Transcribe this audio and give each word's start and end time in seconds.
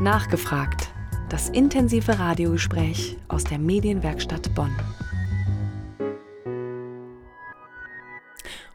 Nachgefragt. 0.00 0.88
Das 1.28 1.50
intensive 1.50 2.18
Radiogespräch 2.18 3.18
aus 3.28 3.44
der 3.44 3.58
Medienwerkstatt 3.58 4.54
Bonn. 4.54 4.74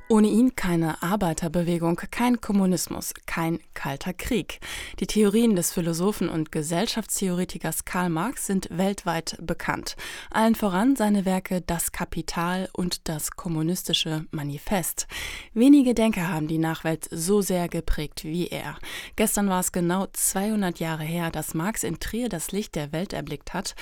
Ohne 0.07 0.27
ihn 0.27 0.55
keine 0.55 1.01
Arbeiterbewegung, 1.01 1.99
kein 2.11 2.41
Kommunismus, 2.41 3.15
kein 3.25 3.59
kalter 3.85 4.13
Krieg. 4.13 4.61
Die 4.99 5.05
Theorien 5.05 5.55
des 5.55 5.71
Philosophen 5.71 6.27
und 6.27 6.51
Gesellschaftstheoretikers 6.51 7.85
Karl 7.85 8.09
Marx 8.09 8.47
sind 8.47 8.67
weltweit 8.71 9.37
bekannt. 9.39 9.95
Allen 10.31 10.55
voran 10.55 10.95
seine 10.95 11.23
Werke 11.23 11.61
Das 11.61 11.91
Kapital 11.91 12.67
und 12.73 13.07
das 13.07 13.33
Kommunistische 13.33 14.25
Manifest. 14.31 15.05
Wenige 15.53 15.93
Denker 15.93 16.29
haben 16.29 16.47
die 16.47 16.57
Nachwelt 16.57 17.07
so 17.11 17.41
sehr 17.43 17.69
geprägt 17.69 18.23
wie 18.23 18.47
er. 18.47 18.79
Gestern 19.17 19.49
war 19.49 19.59
es 19.59 19.71
genau 19.71 20.07
200 20.11 20.79
Jahre 20.79 21.03
her, 21.03 21.29
dass 21.29 21.53
Marx 21.53 21.83
in 21.83 21.99
Trier 21.99 22.27
das 22.27 22.51
Licht 22.51 22.73
der 22.73 22.91
Welt 22.91 23.13
erblickt 23.13 23.53
hat. 23.53 23.75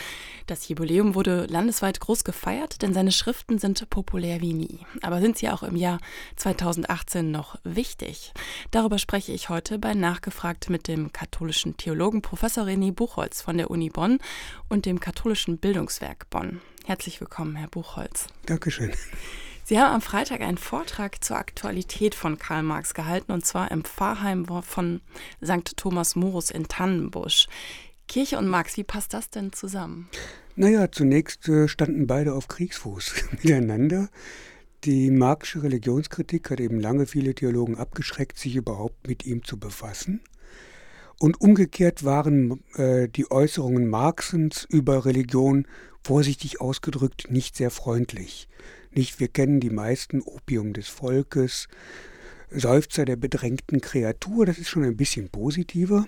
Das 0.48 0.68
Jubiläum 0.68 1.16
wurde 1.16 1.46
landesweit 1.46 2.02
groß 2.02 2.26
gefeiert, 2.26 2.82
denn 2.82 2.94
seine 2.94 3.14
Schriften 3.14 3.58
sind 3.58 3.90
populär 3.90 4.42
wie 4.42 4.54
nie. 4.54 4.80
Aber 5.02 5.22
sind 5.22 5.38
sie 5.38 5.48
auch 5.48 5.64
im 5.64 5.78
Jahr 5.78 6.00
2018 6.36 7.32
noch 7.32 7.56
wichtig? 7.64 8.34
Darüber 8.72 9.00
spreche 9.00 9.32
ich 9.32 9.48
heute 9.48 9.80
bei 9.80 9.93
Nachgefragt 10.00 10.70
mit 10.70 10.88
dem 10.88 11.12
katholischen 11.12 11.78
Theologen 11.78 12.22
Professor 12.22 12.66
René 12.66 12.92
Buchholz 12.92 13.42
von 13.42 13.58
der 13.58 13.72
Uni 13.72 13.90
Bonn 13.90 14.20
und 14.70 14.86
dem 14.86 15.00
katholischen 15.00 15.58
Bildungswerk 15.58 16.30
Bonn. 16.30 16.62
Herzlich 16.86 17.20
willkommen, 17.22 17.56
Herr 17.56 17.68
Buchholz. 17.68 18.28
Dankeschön. 18.46 18.92
Sie 19.66 19.80
haben 19.80 19.94
am 19.94 20.02
Freitag 20.02 20.42
einen 20.42 20.58
Vortrag 20.58 21.24
zur 21.24 21.38
Aktualität 21.38 22.16
von 22.16 22.38
Karl 22.38 22.64
Marx 22.64 22.94
gehalten, 22.94 23.32
und 23.32 23.46
zwar 23.46 23.72
im 23.72 23.84
Pfarrheim 23.84 24.46
von 24.62 25.02
St. 25.44 25.78
Thomas 25.78 26.16
Morus 26.16 26.52
in 26.52 26.68
Tannenbusch. 26.68 27.48
Kirche 28.08 28.38
und 28.38 28.48
Marx, 28.48 28.76
wie 28.78 28.84
passt 28.84 29.14
das 29.14 29.30
denn 29.30 29.54
zusammen? 29.54 30.10
Naja, 30.56 30.92
zunächst 30.92 31.48
äh, 31.48 31.68
standen 31.68 32.06
beide 32.06 32.34
auf 32.34 32.48
Kriegsfuß 32.48 33.14
miteinander. 33.32 34.10
Die 34.86 35.12
marxische 35.12 35.64
Religionskritik 35.64 36.50
hat 36.50 36.60
eben 36.60 36.78
lange 36.78 37.06
viele 37.06 37.34
Theologen 37.34 37.78
abgeschreckt, 37.78 38.38
sich 38.38 38.58
überhaupt 38.58 39.08
mit 39.08 39.26
ihm 39.26 39.46
zu 39.46 39.58
befassen. 39.58 40.20
Und 41.20 41.40
umgekehrt 41.40 42.04
waren 42.04 42.62
äh, 42.76 43.08
die 43.08 43.32
Äußerungen 43.32 43.90
Marxens 43.90 44.68
über 44.70 45.06
Religion 45.06 45.68
vorsichtig 46.04 46.60
ausgedrückt 46.60 47.32
nicht 47.32 47.56
sehr 47.56 47.72
freundlich. 47.72 48.50
Nicht, 48.92 49.22
wir 49.22 49.30
kennen 49.30 49.62
die 49.62 49.70
meisten 49.70 50.22
Opium 50.22 50.74
des 50.74 50.90
Volkes, 50.90 51.70
Seufzer 52.50 53.06
der 53.06 53.16
bedrängten 53.16 53.80
Kreatur, 53.80 54.46
das 54.46 54.58
ist 54.58 54.68
schon 54.68 54.84
ein 54.84 54.98
bisschen 54.98 55.30
positiver. 55.30 56.06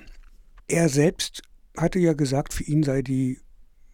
Er 0.68 0.90
selbst 0.90 1.44
hatte 1.78 2.00
ja 2.00 2.12
gesagt, 2.12 2.54
für 2.54 2.64
ihn 2.66 2.84
sei 2.84 3.02
die 3.02 3.40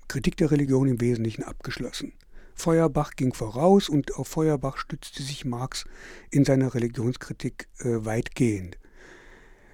Kritik 0.08 0.38
der 0.38 0.50
Religion 0.50 0.88
im 0.88 1.00
Wesentlichen 1.02 1.44
abgeschlossen. 1.44 2.14
Feuerbach 2.62 3.16
ging 3.16 3.34
voraus 3.34 3.90
und 3.90 4.16
auf 4.16 4.28
Feuerbach 4.28 4.78
stützte 4.78 5.24
sich 5.24 5.46
Marx 5.46 5.86
in 6.30 6.46
seiner 6.46 6.76
Religionskritik 6.76 7.68
äh, 7.80 8.06
weitgehend. 8.06 8.78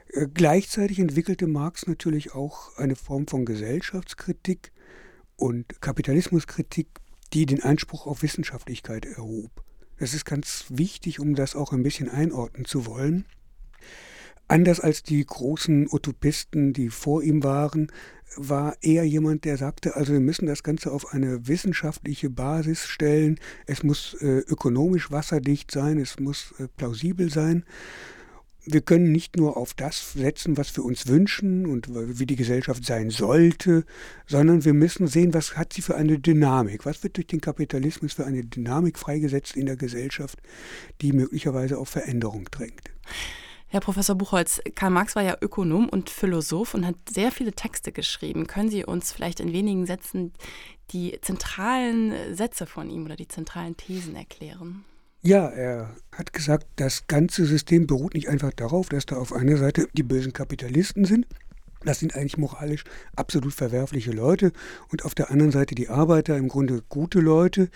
Äh, 0.08 0.28
gleichzeitig 0.34 1.00
entwickelte 1.00 1.48
Marx 1.48 1.86
natürlich 1.86 2.34
auch 2.34 2.78
eine 2.78 2.96
Form 2.96 3.28
von 3.28 3.44
Gesellschaftskritik 3.46 4.72
und 5.36 5.82
Kapitalismuskritik, 5.82 6.88
die 7.34 7.46
den 7.46 7.62
Anspruch 7.62 8.08
auf 8.08 8.24
Wissenschaftlichkeit 8.24 9.06
erhob. 9.06 9.52
Das 10.00 10.14
ist 10.14 10.24
ganz 10.24 10.66
wichtig, 10.70 11.20
um 11.20 11.36
das 11.36 11.58
auch 11.58 11.74
ein 11.74 11.84
bisschen 11.84 12.08
einordnen 12.08 12.64
zu 12.64 12.86
wollen. 12.86 13.26
Anders 14.48 14.80
als 14.80 15.04
die 15.04 15.26
großen 15.26 15.88
Utopisten, 15.92 16.72
die 16.72 16.90
vor 16.90 17.22
ihm 17.22 17.44
waren, 17.44 17.92
war 18.36 18.76
er 18.82 19.04
jemand, 19.04 19.46
der 19.46 19.58
sagte, 19.58 19.96
also 19.96 20.14
wir 20.14 20.20
müssen 20.20 20.46
das 20.46 20.64
Ganze 20.64 20.92
auf 20.92 21.14
eine 21.14 21.48
wissenschaftliche 21.48 22.30
Basis 22.30 22.86
stellen. 22.86 23.40
Es 23.66 23.84
muss 23.84 24.16
äh, 24.22 24.40
ökonomisch 24.40 25.12
wasserdicht 25.12 25.72
sein, 25.72 25.98
es 25.98 26.20
muss 26.20 26.54
äh, 26.60 26.68
plausibel 26.78 27.30
sein. 27.32 27.66
Wir 28.70 28.82
können 28.82 29.14
nicht 29.14 29.38
nur 29.38 29.56
auf 29.56 29.74
das 29.74 30.12
setzen, 30.14 30.58
was 30.58 30.76
wir 30.76 30.84
uns 30.84 31.08
wünschen 31.08 31.66
und 31.66 31.88
wie 31.90 32.26
die 32.26 32.36
Gesellschaft 32.36 32.84
sein 32.84 33.10
sollte, 33.12 33.86
sondern 34.26 34.66
wir 34.66 34.74
müssen 34.74 35.08
sehen, 35.08 35.34
was 35.34 35.56
hat 35.56 35.72
sie 35.72 35.82
für 35.82 35.96
eine 35.96 36.20
Dynamik, 36.20 36.86
was 36.86 37.02
wird 37.02 37.16
durch 37.16 37.28
den 37.28 37.40
Kapitalismus 37.40 38.14
für 38.14 38.26
eine 38.26 38.44
Dynamik 38.44 39.00
freigesetzt 39.00 39.56
in 39.56 39.68
der 39.68 39.78
Gesellschaft, 39.78 40.40
die 41.02 41.14
möglicherweise 41.14 41.78
auf 41.78 41.88
Veränderung 41.88 42.44
drängt. 42.52 42.92
Herr 43.70 43.82
Professor 43.82 44.16
Buchholz, 44.16 44.62
Karl 44.76 44.92
Marx 44.92 45.16
war 45.16 45.24
ja 45.24 45.38
Ökonom 45.42 45.90
und 45.90 46.10
Philosoph 46.10 46.74
und 46.74 46.86
hat 46.86 46.96
sehr 47.10 47.32
viele 47.32 47.52
Texte 47.52 47.92
geschrieben. 47.92 48.48
Können 48.48 48.70
Sie 48.70 48.86
uns 48.86 49.12
vielleicht 49.12 49.42
in 49.42 49.52
wenigen 49.52 49.86
Sätzen 49.86 50.32
die 50.92 51.20
zentralen 51.22 52.34
Sätze 52.34 52.66
von 52.66 52.90
ihm 52.90 53.04
oder 53.06 53.18
die 53.18 53.28
zentralen 53.28 53.76
Thesen 53.76 54.16
erklären? 54.16 54.86
Ja, 55.22 55.50
er 55.50 55.96
hat 56.14 56.32
gesagt, 56.32 56.68
das 56.78 57.08
ganze 57.08 57.46
System 57.46 57.88
beruht 57.88 58.14
nicht 58.14 58.30
einfach 58.30 58.54
darauf, 58.54 58.88
dass 58.88 59.06
da 59.06 59.18
auf 59.18 59.34
einer 59.34 59.58
Seite 59.58 59.90
die 59.94 60.04
bösen 60.04 60.32
Kapitalisten 60.32 61.04
sind, 61.04 61.28
das 61.84 62.00
sind 62.00 62.16
eigentlich 62.16 62.38
moralisch 62.38 62.84
absolut 63.16 63.54
verwerfliche 63.54 64.12
Leute 64.12 64.52
und 64.92 65.06
auf 65.06 65.16
der 65.16 65.32
anderen 65.32 65.52
Seite 65.52 65.76
die 65.76 65.90
Arbeiter 65.90 66.38
im 66.38 66.48
Grunde 66.48 66.84
gute 66.90 67.20
Leute, 67.20 67.70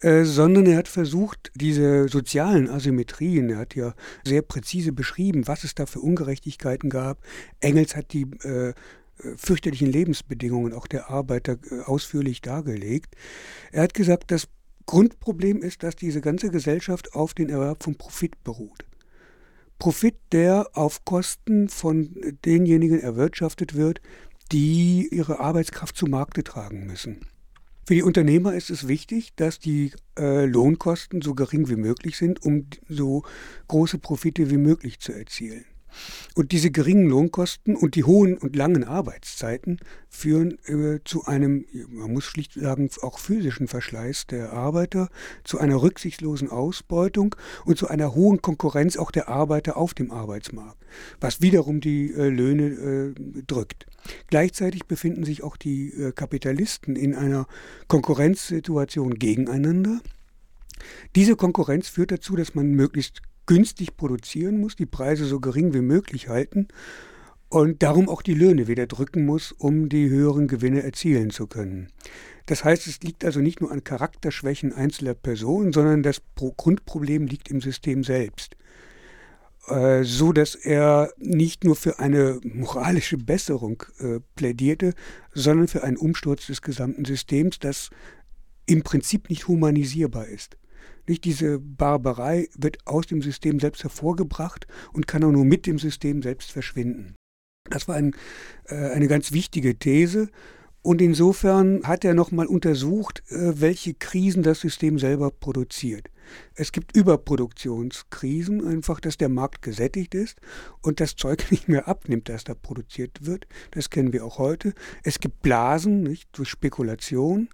äh, 0.00 0.24
sondern 0.24 0.66
er 0.66 0.78
hat 0.78 0.88
versucht, 0.88 1.50
diese 1.54 2.08
sozialen 2.08 2.68
Asymmetrien, 2.68 3.50
er 3.50 3.58
hat 3.58 3.74
ja 3.74 3.94
sehr 4.24 4.42
präzise 4.42 4.92
beschrieben, 4.92 5.46
was 5.46 5.64
es 5.64 5.74
da 5.74 5.86
für 5.86 6.00
Ungerechtigkeiten 6.00 6.90
gab. 6.90 7.18
Engels 7.60 7.96
hat 7.96 8.12
die 8.12 8.26
äh, 8.42 8.72
fürchterlichen 9.36 9.90
Lebensbedingungen 9.90 10.72
auch 10.72 10.86
der 10.86 11.10
Arbeiter 11.10 11.58
äh, 11.70 11.80
ausführlich 11.80 12.40
dargelegt. 12.40 13.14
Er 13.72 13.82
hat 13.82 13.94
gesagt, 13.94 14.30
das 14.30 14.48
Grundproblem 14.86 15.62
ist, 15.62 15.82
dass 15.82 15.94
diese 15.96 16.20
ganze 16.20 16.50
Gesellschaft 16.50 17.14
auf 17.14 17.34
den 17.34 17.48
Erwerb 17.48 17.84
von 17.84 17.96
Profit 17.96 18.42
beruht. 18.42 18.84
Profit, 19.80 20.14
der 20.30 20.68
auf 20.74 21.04
Kosten 21.04 21.68
von 21.68 22.14
denjenigen 22.44 23.00
erwirtschaftet 23.00 23.74
wird, 23.74 24.00
die 24.52 25.08
ihre 25.10 25.40
Arbeitskraft 25.40 25.96
zu 25.96 26.06
Markte 26.06 26.44
tragen 26.44 26.86
müssen. 26.86 27.26
Für 27.86 27.94
die 27.94 28.02
Unternehmer 28.02 28.54
ist 28.54 28.70
es 28.70 28.86
wichtig, 28.86 29.34
dass 29.34 29.58
die 29.58 29.92
äh, 30.18 30.44
Lohnkosten 30.44 31.22
so 31.22 31.34
gering 31.34 31.68
wie 31.68 31.76
möglich 31.76 32.18
sind, 32.18 32.44
um 32.44 32.66
so 32.88 33.22
große 33.66 33.98
Profite 33.98 34.50
wie 34.50 34.58
möglich 34.58 35.00
zu 35.00 35.12
erzielen. 35.12 35.64
Und 36.34 36.52
diese 36.52 36.70
geringen 36.70 37.08
Lohnkosten 37.08 37.76
und 37.76 37.94
die 37.94 38.04
hohen 38.04 38.38
und 38.38 38.56
langen 38.56 38.84
Arbeitszeiten 38.84 39.78
führen 40.08 40.58
äh, 40.66 41.00
zu 41.04 41.24
einem, 41.24 41.64
man 41.88 42.12
muss 42.12 42.24
schlicht 42.24 42.54
sagen, 42.54 42.90
auch 43.02 43.18
physischen 43.18 43.68
Verschleiß 43.68 44.26
der 44.26 44.52
Arbeiter, 44.52 45.08
zu 45.44 45.58
einer 45.58 45.82
rücksichtslosen 45.82 46.50
Ausbeutung 46.50 47.34
und 47.64 47.78
zu 47.78 47.88
einer 47.88 48.14
hohen 48.14 48.42
Konkurrenz 48.42 48.96
auch 48.96 49.10
der 49.10 49.28
Arbeiter 49.28 49.76
auf 49.76 49.94
dem 49.94 50.10
Arbeitsmarkt, 50.10 50.84
was 51.20 51.40
wiederum 51.40 51.80
die 51.80 52.12
äh, 52.12 52.28
Löhne 52.28 53.14
äh, 53.16 53.42
drückt. 53.46 53.86
Gleichzeitig 54.28 54.86
befinden 54.86 55.24
sich 55.24 55.42
auch 55.42 55.56
die 55.56 55.90
äh, 55.90 56.12
Kapitalisten 56.12 56.96
in 56.96 57.14
einer 57.14 57.46
Konkurrenzsituation 57.88 59.14
gegeneinander. 59.14 60.00
Diese 61.14 61.36
Konkurrenz 61.36 61.88
führt 61.88 62.10
dazu, 62.10 62.36
dass 62.36 62.54
man 62.54 62.70
möglichst 62.70 63.22
günstig 63.50 63.96
produzieren 63.96 64.60
muss, 64.60 64.76
die 64.76 64.86
Preise 64.86 65.24
so 65.24 65.40
gering 65.40 65.74
wie 65.74 65.80
möglich 65.80 66.28
halten 66.28 66.68
und 67.48 67.82
darum 67.82 68.08
auch 68.08 68.22
die 68.22 68.34
Löhne 68.34 68.68
wieder 68.68 68.86
drücken 68.86 69.26
muss, 69.26 69.50
um 69.50 69.88
die 69.88 70.08
höheren 70.08 70.46
Gewinne 70.46 70.84
erzielen 70.84 71.30
zu 71.30 71.48
können. 71.48 71.88
Das 72.46 72.62
heißt, 72.62 72.86
es 72.86 73.00
liegt 73.00 73.24
also 73.24 73.40
nicht 73.40 73.60
nur 73.60 73.72
an 73.72 73.82
Charakterschwächen 73.82 74.72
einzelner 74.72 75.14
Personen, 75.14 75.72
sondern 75.72 76.04
das 76.04 76.22
Grundproblem 76.36 77.26
liegt 77.26 77.50
im 77.50 77.60
System 77.60 78.04
selbst. 78.04 78.56
Äh, 79.66 80.04
so 80.04 80.32
dass 80.32 80.54
er 80.54 81.12
nicht 81.18 81.64
nur 81.64 81.74
für 81.74 81.98
eine 81.98 82.38
moralische 82.44 83.18
Besserung 83.18 83.82
äh, 83.98 84.20
plädierte, 84.36 84.94
sondern 85.34 85.66
für 85.66 85.82
einen 85.82 85.96
Umsturz 85.96 86.46
des 86.46 86.62
gesamten 86.62 87.04
Systems, 87.04 87.58
das 87.58 87.90
im 88.66 88.84
Prinzip 88.84 89.28
nicht 89.28 89.48
humanisierbar 89.48 90.28
ist. 90.28 90.56
Nicht 91.06 91.24
diese 91.24 91.58
Barbarei 91.58 92.48
wird 92.56 92.78
aus 92.86 93.06
dem 93.06 93.22
System 93.22 93.60
selbst 93.60 93.82
hervorgebracht 93.82 94.66
und 94.92 95.06
kann 95.06 95.24
auch 95.24 95.32
nur 95.32 95.44
mit 95.44 95.66
dem 95.66 95.78
System 95.78 96.22
selbst 96.22 96.52
verschwinden. 96.52 97.14
Das 97.68 97.88
war 97.88 97.96
ein, 97.96 98.14
äh, 98.66 98.74
eine 98.74 99.08
ganz 99.08 99.32
wichtige 99.32 99.78
These. 99.78 100.28
Und 100.82 101.02
insofern 101.02 101.82
hat 101.84 102.04
er 102.04 102.14
nochmal 102.14 102.46
untersucht, 102.46 103.22
äh, 103.28 103.60
welche 103.60 103.92
Krisen 103.94 104.42
das 104.42 104.60
System 104.60 104.98
selber 104.98 105.30
produziert. 105.30 106.08
Es 106.54 106.72
gibt 106.72 106.96
Überproduktionskrisen, 106.96 108.66
einfach, 108.66 109.00
dass 109.00 109.18
der 109.18 109.28
Markt 109.28 109.62
gesättigt 109.62 110.14
ist 110.14 110.40
und 110.80 111.00
das 111.00 111.16
Zeug 111.16 111.44
nicht 111.50 111.68
mehr 111.68 111.86
abnimmt, 111.86 112.28
das 112.28 112.44
da 112.44 112.54
produziert 112.54 113.26
wird. 113.26 113.46
Das 113.72 113.90
kennen 113.90 114.12
wir 114.12 114.24
auch 114.24 114.38
heute. 114.38 114.72
Es 115.02 115.20
gibt 115.20 115.42
Blasen 115.42 116.02
nicht, 116.02 116.28
durch 116.32 116.48
Spekulation 116.48 117.48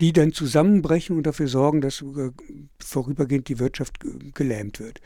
die 0.00 0.12
dann 0.12 0.32
zusammenbrechen 0.32 1.16
und 1.16 1.26
dafür 1.26 1.48
sorgen, 1.48 1.80
dass 1.80 2.02
äh, 2.02 2.30
vorübergehend 2.78 3.48
die 3.48 3.58
Wirtschaft 3.58 3.98
gelähmt 4.34 4.80
wird. 4.80 5.00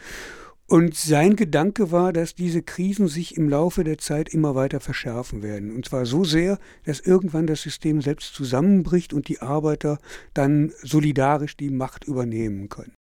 Und 0.68 0.96
sein 0.96 1.36
Gedanke 1.36 1.92
war, 1.92 2.12
dass 2.12 2.34
diese 2.34 2.60
Krisen 2.60 3.06
sich 3.06 3.36
im 3.36 3.48
Laufe 3.48 3.84
der 3.84 3.98
Zeit 3.98 4.28
immer 4.28 4.56
weiter 4.56 4.80
verschärfen 4.80 5.42
werden. 5.42 5.74
Und 5.74 5.86
zwar 5.86 6.06
so 6.06 6.24
sehr, 6.24 6.58
dass 6.84 6.98
irgendwann 6.98 7.46
das 7.46 7.62
System 7.62 8.02
selbst 8.02 8.34
zusammenbricht 8.34 9.12
und 9.12 9.28
die 9.28 9.40
Arbeiter 9.40 9.98
dann 10.34 10.72
solidarisch 10.82 11.56
die 11.56 11.70
Macht 11.70 12.04
übernehmen 12.04 12.68
können. 12.68 12.94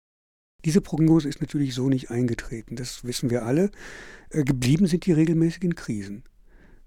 Diese 0.65 0.81
Prognose 0.81 1.29
ist 1.29 1.41
natürlich 1.41 1.75
so 1.75 1.89
nicht 1.89 2.11
eingetreten, 2.11 2.77
das 2.77 3.05
wissen 3.05 3.31
wir 3.31 3.45
alle. 3.45 3.71
Äh, 4.31 4.45
geblieben 4.45 4.87
sind 4.87 5.07
die 5.07 5.13
regelmäßigen 5.13 5.75
Krisen. 5.77 6.25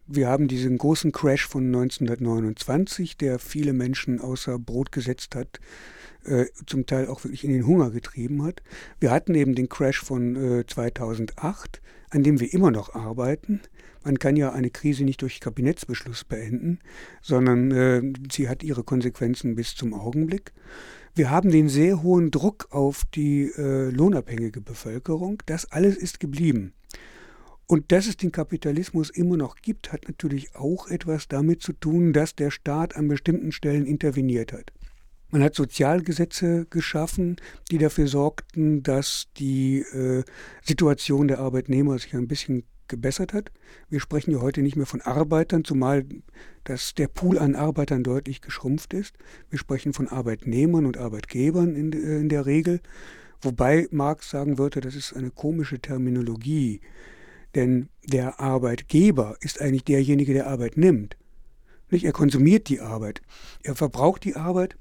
Wir 0.08 0.28
haben 0.28 0.48
diesen 0.48 0.78
großen 0.78 1.12
Crash 1.12 1.48
von 1.48 1.66
1929, 1.66 3.18
der 3.18 3.40
viele 3.40 3.74
Menschen 3.74 4.22
außer 4.22 4.60
Brot 4.60 4.92
gesetzt 4.92 5.34
hat, 5.34 5.60
äh, 6.26 6.46
zum 6.68 6.86
Teil 6.86 7.08
auch 7.08 7.24
wirklich 7.24 7.44
in 7.44 7.52
den 7.52 7.66
Hunger 7.66 7.90
getrieben 7.90 8.44
hat. 8.44 8.62
Wir 9.00 9.10
hatten 9.10 9.34
eben 9.34 9.56
den 9.56 9.68
Crash 9.68 10.00
von 10.00 10.60
äh, 10.60 10.66
2008, 10.68 11.82
an 12.12 12.22
dem 12.22 12.40
wir 12.40 12.54
immer 12.54 12.70
noch 12.70 12.94
arbeiten. 12.94 13.62
Man 14.04 14.20
kann 14.20 14.36
ja 14.36 14.52
eine 14.52 14.70
Krise 14.70 15.04
nicht 15.04 15.24
durch 15.24 15.40
Kabinettsbeschluss 15.40 16.24
beenden, 16.24 16.80
sondern 17.24 17.72
äh, 17.72 18.02
sie 18.32 18.48
hat 18.48 18.62
ihre 18.62 18.84
Konsequenzen 18.84 19.56
bis 19.56 19.74
zum 19.74 19.96
Augenblick. 19.96 20.54
Wir 21.16 21.32
haben 21.32 21.50
den 21.50 21.68
sehr 21.68 22.04
hohen 22.04 22.30
Druck 22.30 22.68
auf 22.70 23.06
die 23.16 23.52
äh, 23.58 23.90
lohnabhängige 23.90 24.62
Bevölkerung. 24.62 25.42
Das 25.48 25.72
alles 25.72 25.98
ist 25.98 26.20
geblieben. 26.20 26.74
Und 27.68 27.92
dass 27.92 28.08
es 28.08 28.18
den 28.18 28.32
Kapitalismus 28.32 29.10
immer 29.10 29.38
noch 29.38 29.56
gibt, 29.58 29.92
hat 29.92 30.08
natürlich 30.08 30.56
auch 30.56 30.88
etwas 30.88 31.28
damit 31.28 31.62
zu 31.62 31.74
tun, 31.74 32.14
dass 32.14 32.36
der 32.36 32.52
Staat 32.52 32.96
an 32.96 33.08
bestimmten 33.08 33.52
Stellen 33.52 33.86
interveniert 33.86 34.54
hat. 34.54 34.72
Man 35.32 35.42
hat 35.42 35.56
Sozialgesetze 35.56 36.68
geschaffen, 36.70 37.38
die 37.72 37.80
dafür 37.80 38.08
sorgten, 38.08 38.84
dass 38.84 39.28
die 39.38 39.80
äh, 39.80 40.24
Situation 40.62 41.28
der 41.28 41.40
Arbeitnehmer 41.40 41.98
sich 41.98 42.14
ein 42.14 42.28
bisschen 42.28 42.64
gebessert 42.88 43.34
hat. 43.34 43.52
Wir 43.90 44.00
sprechen 44.00 44.32
ja 44.32 44.42
heute 44.42 44.62
nicht 44.62 44.76
mehr 44.76 44.86
von 44.86 45.02
Arbeitern, 45.02 45.64
zumal 45.64 46.06
dass 46.64 46.94
der 46.94 47.08
Pool 47.08 47.40
an 47.40 47.56
Arbeitern 47.56 48.04
deutlich 48.04 48.42
geschrumpft 48.42 48.94
ist. 48.94 49.16
Wir 49.50 49.58
sprechen 49.58 49.94
von 49.94 50.08
Arbeitnehmern 50.08 50.86
und 50.86 50.98
Arbeitgebern 50.98 51.76
in, 51.76 51.92
äh, 51.94 52.20
in 52.20 52.30
der 52.30 52.46
Regel, 52.46 52.80
wobei 53.42 53.88
Marx 53.90 54.30
sagen 54.30 54.60
würde, 54.60 54.82
das 54.82 54.96
ist 54.96 55.14
eine 55.14 55.32
komische 55.32 55.80
Terminologie, 55.80 56.82
denn 57.56 57.90
der 58.04 58.40
Arbeitgeber 58.40 59.38
ist 59.42 59.62
eigentlich 59.62 59.86
derjenige, 59.86 60.34
der 60.34 60.48
Arbeit 60.48 60.78
nimmt. 60.78 61.18
Nicht? 61.90 62.06
Er 62.06 62.12
konsumiert 62.12 62.70
die 62.70 62.82
Arbeit, 62.82 63.22
er 63.64 63.76
verbraucht 63.76 64.24
die 64.24 64.36
Arbeit 64.36 64.76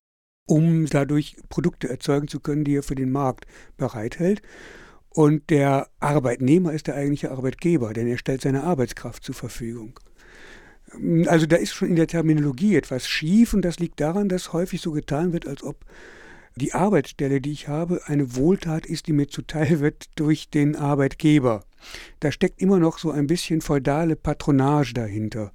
um 0.47 0.87
dadurch 0.87 1.37
Produkte 1.49 1.89
erzeugen 1.89 2.29
zu 2.29 2.41
können, 2.41 2.65
die 2.65 2.77
er 2.77 2.83
für 2.83 2.95
den 2.95 3.13
Markt 3.13 3.47
bereithält. 3.77 4.43
Und 5.09 5.49
der 5.51 5.89
Arbeitnehmer 6.01 6.73
ist 6.73 6.87
der 6.87 6.97
eigentliche 6.97 7.31
Arbeitgeber, 7.31 7.93
denn 7.93 8.09
er 8.09 8.19
stellt 8.19 8.43
seine 8.43 8.65
Arbeitskraft 8.65 9.23
zur 9.23 9.35
Verfügung. 9.35 9.99
Also 11.27 11.47
da 11.47 11.57
ist 11.57 11.73
schon 11.73 11.89
in 11.89 11.97
der 11.97 12.09
Terminologie 12.09 12.77
etwas 12.77 13.09
schief 13.09 13.55
und 13.55 13.63
das 13.63 13.79
liegt 13.79 14.01
daran, 14.01 14.29
dass 14.29 14.53
häufig 14.53 14.81
so 14.81 14.93
getan 14.93 15.33
wird, 15.33 15.47
als 15.47 15.63
ob 15.63 15.85
die 16.57 16.73
Arbeitsstelle, 16.73 17.41
die 17.41 17.53
ich 17.53 17.69
habe, 17.69 18.03
eine 18.07 18.37
Wohltat 18.37 18.87
ist, 18.87 19.07
die 19.07 19.13
mir 19.13 19.29
zuteil 19.29 19.81
wird 19.81 20.07
durch 20.17 20.51
den 20.51 20.77
Arbeitgeber. 20.77 21.65
Da 22.21 22.33
steckt 22.33 22.61
immer 22.61 22.79
noch 22.79 22.99
so 22.99 23.11
ein 23.11 23.27
bisschen 23.27 23.61
feudale 23.61 24.17
Patronage 24.17 24.95
dahinter. 24.95 25.53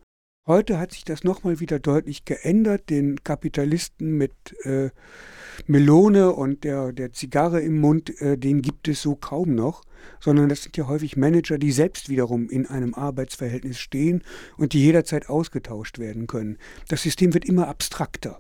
Heute 0.49 0.79
hat 0.79 0.93
sich 0.93 1.05
das 1.05 1.23
nochmal 1.23 1.59
wieder 1.59 1.77
deutlich 1.77 2.25
geändert. 2.25 2.89
Den 2.89 3.23
Kapitalisten 3.23 4.17
mit 4.17 4.33
äh, 4.63 4.89
Melone 5.67 6.31
und 6.31 6.63
der, 6.63 6.91
der 6.91 7.13
Zigarre 7.13 7.61
im 7.61 7.79
Mund, 7.79 8.19
äh, 8.19 8.35
den 8.35 8.63
gibt 8.63 8.87
es 8.87 9.03
so 9.03 9.15
kaum 9.15 9.53
noch, 9.53 9.83
sondern 10.19 10.49
das 10.49 10.63
sind 10.63 10.75
ja 10.75 10.87
häufig 10.87 11.15
Manager, 11.17 11.59
die 11.59 11.71
selbst 11.71 12.09
wiederum 12.09 12.49
in 12.49 12.65
einem 12.65 12.95
Arbeitsverhältnis 12.95 13.79
stehen 13.79 14.23
und 14.57 14.73
die 14.73 14.83
jederzeit 14.83 15.29
ausgetauscht 15.29 15.99
werden 15.99 16.25
können. 16.25 16.57
Das 16.87 17.03
System 17.03 17.35
wird 17.35 17.45
immer 17.45 17.67
abstrakter. 17.67 18.39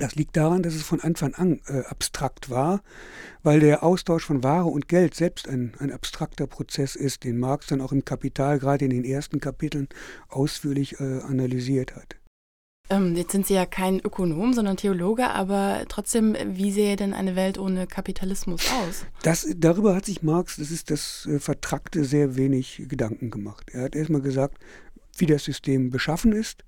Das 0.00 0.14
liegt 0.14 0.34
daran, 0.34 0.62
dass 0.62 0.74
es 0.74 0.82
von 0.82 1.00
Anfang 1.02 1.34
an 1.34 1.60
äh, 1.66 1.80
abstrakt 1.80 2.48
war, 2.48 2.80
weil 3.42 3.60
der 3.60 3.82
Austausch 3.82 4.24
von 4.24 4.42
Ware 4.42 4.64
und 4.64 4.88
Geld 4.88 5.14
selbst 5.14 5.46
ein, 5.46 5.74
ein 5.78 5.92
abstrakter 5.92 6.46
Prozess 6.46 6.96
ist, 6.96 7.22
den 7.24 7.38
Marx 7.38 7.66
dann 7.66 7.82
auch 7.82 7.92
im 7.92 8.06
Kapital 8.06 8.58
gerade 8.58 8.86
in 8.86 8.90
den 8.90 9.04
ersten 9.04 9.40
Kapiteln 9.40 9.88
ausführlich 10.28 11.00
äh, 11.00 11.20
analysiert 11.20 11.94
hat. 11.96 12.16
Ähm, 12.88 13.14
jetzt 13.14 13.32
sind 13.32 13.46
Sie 13.46 13.52
ja 13.52 13.66
kein 13.66 14.00
Ökonom, 14.00 14.54
sondern 14.54 14.78
Theologe, 14.78 15.28
aber 15.28 15.84
trotzdem, 15.88 16.34
wie 16.46 16.72
sähe 16.72 16.96
denn 16.96 17.12
eine 17.12 17.36
Welt 17.36 17.58
ohne 17.58 17.86
Kapitalismus 17.86 18.62
aus? 18.72 19.04
Das, 19.22 19.46
darüber 19.54 19.94
hat 19.94 20.06
sich 20.06 20.22
Marx, 20.22 20.56
das 20.56 20.70
ist 20.70 20.90
das 20.90 21.28
äh, 21.30 21.38
Vertrackte, 21.38 22.06
sehr 22.06 22.36
wenig 22.36 22.84
Gedanken 22.88 23.30
gemacht. 23.30 23.66
Er 23.72 23.82
hat 23.82 23.94
erstmal 23.94 24.22
gesagt, 24.22 24.58
wie 25.18 25.26
das 25.26 25.44
System 25.44 25.90
beschaffen 25.90 26.32
ist 26.32 26.64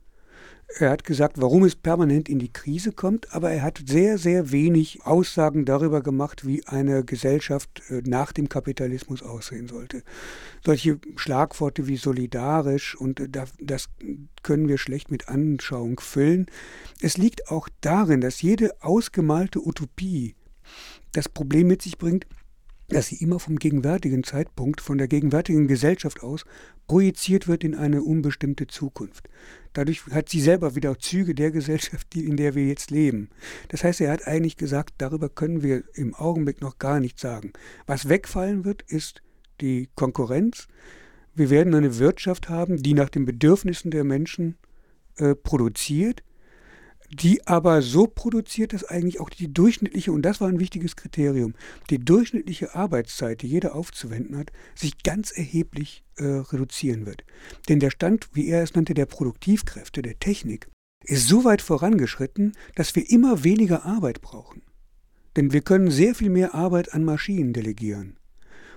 er 0.79 0.91
hat 0.91 1.05
gesagt, 1.05 1.41
warum 1.41 1.65
es 1.65 1.77
permanent 1.77 2.29
in 2.29 2.39
die 2.39 2.53
Krise 2.53 2.93
kommt, 2.93 3.33
aber 3.35 3.51
er 3.51 3.63
hat 3.63 3.83
sehr, 3.87 4.19
sehr 4.19 4.51
wenig 4.53 5.05
Aussagen 5.05 5.65
darüber 5.65 6.03
gemacht, 6.03 6.47
wie 6.47 6.67
eine 6.67 7.05
Gesellschaft 7.05 7.83
äh, 7.91 8.03
nach 8.05 8.33
dem 8.33 8.49
Kapitalismus 8.49 9.23
aussehen 9.23 9.69
sollte. 9.69 10.03
Solche 10.65 10.99
Schlagworte 11.17 11.87
wie 11.87 11.97
solidarisch 11.97 12.95
und 12.95 13.21
äh, 13.21 13.29
das 13.61 13.89
können 14.43 14.69
wir 14.69 14.79
schlecht 14.79 15.11
mit 15.11 15.29
Anschauung 15.29 16.01
füllen. 16.01 16.47
Es 17.01 17.17
liegt 17.17 17.51
auch 17.51 17.69
darin, 17.81 18.21
dass 18.21 18.43
jede 18.43 18.83
ausgemalte 18.83 19.67
Utopie 19.67 20.35
das 21.13 21.29
Problem 21.29 21.67
mit 21.67 21.83
sich 21.83 21.99
bringt, 21.99 22.27
dass 22.93 23.09
sie 23.09 23.17
immer 23.17 23.39
vom 23.39 23.59
gegenwärtigen 23.59 24.23
Zeitpunkt, 24.25 24.81
von 24.81 24.99
der 24.99 25.09
gegenwärtigen 25.09 25.67
Gesellschaft 25.67 26.23
aus 26.23 26.44
projiziert 26.87 27.49
wird 27.49 27.65
in 27.65 27.75
eine 27.75 28.03
unbestimmte 28.03 28.67
Zukunft. 28.67 29.29
Dadurch 29.73 30.06
hat 30.11 30.29
sie 30.29 30.41
selber 30.41 30.75
wieder 30.75 30.99
Züge 30.99 31.35
der 31.35 31.50
Gesellschaft, 31.50 32.15
in 32.15 32.37
der 32.37 32.55
wir 32.55 32.67
jetzt 32.67 32.91
leben. 32.91 33.31
Das 33.69 33.83
heißt, 33.85 34.00
er 34.00 34.12
hat 34.12 34.27
eigentlich 34.27 34.56
gesagt, 34.56 34.94
darüber 34.99 35.29
können 35.29 35.62
wir 35.62 35.85
im 35.94 36.15
Augenblick 36.15 36.61
noch 36.61 36.79
gar 36.79 37.00
nichts 37.00 37.23
sagen. 37.23 37.53
Was 37.87 38.09
wegfallen 38.09 38.65
wird, 38.65 38.83
ist 38.83 39.23
die 39.61 39.89
Konkurrenz. 39.94 40.69
Wir 41.35 41.49
werden 41.49 41.75
eine 41.75 41.99
Wirtschaft 41.99 42.50
haben, 42.50 42.83
die 42.83 42.94
nach 42.94 43.09
den 43.09 43.25
Bedürfnissen 43.25 43.91
der 43.91 44.05
Menschen 44.05 44.59
äh, 45.17 45.35
produziert 45.35 46.23
die 47.12 47.47
aber 47.47 47.82
so 47.82 48.06
produziert, 48.06 48.73
dass 48.73 48.85
eigentlich 48.85 49.20
auch 49.20 49.29
die 49.29 49.53
durchschnittliche, 49.53 50.12
und 50.12 50.23
das 50.23 50.41
war 50.41 50.49
ein 50.49 50.61
wichtiges 50.61 50.97
Kriterium, 50.97 51.55
die 51.91 51.99
durchschnittliche 51.99 52.75
Arbeitszeit, 52.75 53.43
die 53.43 53.49
jeder 53.49 53.75
aufzuwenden 53.75 54.38
hat, 54.38 54.50
sich 54.75 55.03
ganz 55.03 55.31
erheblich 55.31 56.05
äh, 56.17 56.25
reduzieren 56.25 57.05
wird. 57.05 57.25
Denn 57.69 57.81
der 57.81 57.91
Stand, 57.91 58.29
wie 58.32 58.48
er 58.48 58.63
es 58.63 58.75
nannte, 58.75 58.94
der 58.94 59.06
Produktivkräfte, 59.06 60.01
der 60.01 60.19
Technik, 60.19 60.69
ist 61.05 61.29
so 61.29 61.44
weit 61.44 61.60
vorangeschritten, 61.60 62.53
dass 62.77 62.94
wir 62.94 63.10
immer 63.10 63.44
weniger 63.44 63.84
Arbeit 63.84 64.22
brauchen. 64.22 64.63
Denn 65.37 65.53
wir 65.53 65.60
können 65.60 65.91
sehr 65.91 66.15
viel 66.15 66.31
mehr 66.31 66.55
Arbeit 66.55 66.94
an 66.94 67.05
Maschinen 67.05 67.53
delegieren. 67.53 68.17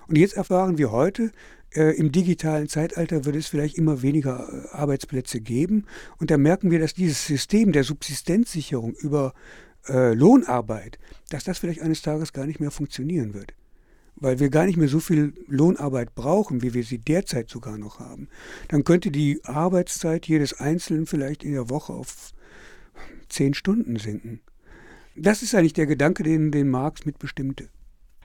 Und 0.08 0.18
jetzt 0.18 0.36
erfahren 0.36 0.78
wir 0.78 0.92
heute, 0.92 1.32
im 1.82 2.12
digitalen 2.12 2.70
Zeitalter 2.70 3.26
wird 3.26 3.36
es 3.36 3.48
vielleicht 3.48 3.78
immer 3.78 4.02
weniger 4.02 4.48
äh, 4.50 4.76
Arbeitsplätze 4.76 5.42
geben. 5.42 5.86
Und 6.18 6.32
da 6.32 6.38
merken 6.38 6.72
wir, 6.72 6.80
dass 6.80 6.94
dieses 6.94 7.26
System 7.26 7.72
der 7.72 7.84
Subsistenzsicherung 7.84 8.94
über 8.94 9.34
äh, 9.88 10.14
Lohnarbeit, 10.14 10.98
dass 11.30 11.44
das 11.44 11.60
vielleicht 11.60 11.82
eines 11.82 12.02
Tages 12.02 12.34
gar 12.34 12.46
nicht 12.46 12.60
mehr 12.60 12.72
funktionieren 12.72 13.34
wird. 13.34 13.54
Weil 14.16 14.40
wir 14.40 14.50
gar 14.50 14.66
nicht 14.66 14.78
mehr 14.78 14.88
so 14.88 15.02
viel 15.02 15.34
Lohnarbeit 15.48 16.16
brauchen, 16.16 16.62
wie 16.62 16.74
wir 16.74 16.84
sie 16.84 17.00
derzeit 17.00 17.50
sogar 17.50 17.78
noch 17.78 18.00
haben. 18.00 18.30
Dann 18.70 18.86
könnte 18.86 19.12
die 19.12 19.42
Arbeitszeit 19.44 20.26
jedes 20.26 20.54
Einzelnen 20.60 21.06
vielleicht 21.06 21.44
in 21.44 21.52
der 21.52 21.70
Woche 21.70 21.92
auf 21.92 22.34
zehn 23.28 23.54
Stunden 23.54 23.98
sinken. 23.98 24.40
Das 25.18 25.42
ist 25.42 25.54
eigentlich 25.54 25.74
der 25.74 25.86
Gedanke, 25.86 26.24
den, 26.24 26.52
den 26.52 26.70
Marx 26.70 27.06
mitbestimmte. 27.06 27.68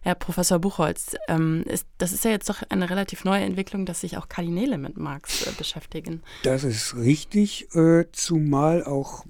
Herr 0.03 0.15
Professor 0.15 0.59
Buchholz, 0.59 1.17
ähm, 1.29 1.63
ist, 1.67 1.87
das 1.99 2.13
ist 2.13 2.25
ja 2.25 2.31
jetzt 2.31 2.49
doch 2.49 2.63
eine 2.69 2.89
relativ 2.89 3.25
neue 3.25 3.45
Entwicklung, 3.45 3.85
dass 3.85 4.01
sich 4.01 4.17
auch 4.17 4.29
Kardinäle 4.29 4.79
mit 4.79 4.97
Marx 4.97 5.47
äh, 5.47 5.53
beschäftigen. 5.57 6.23
Das 6.43 6.65
ist 6.65 6.97
richtig, 6.97 7.75
äh, 7.75 8.07
zumal 8.13 8.85
auch 8.85 9.25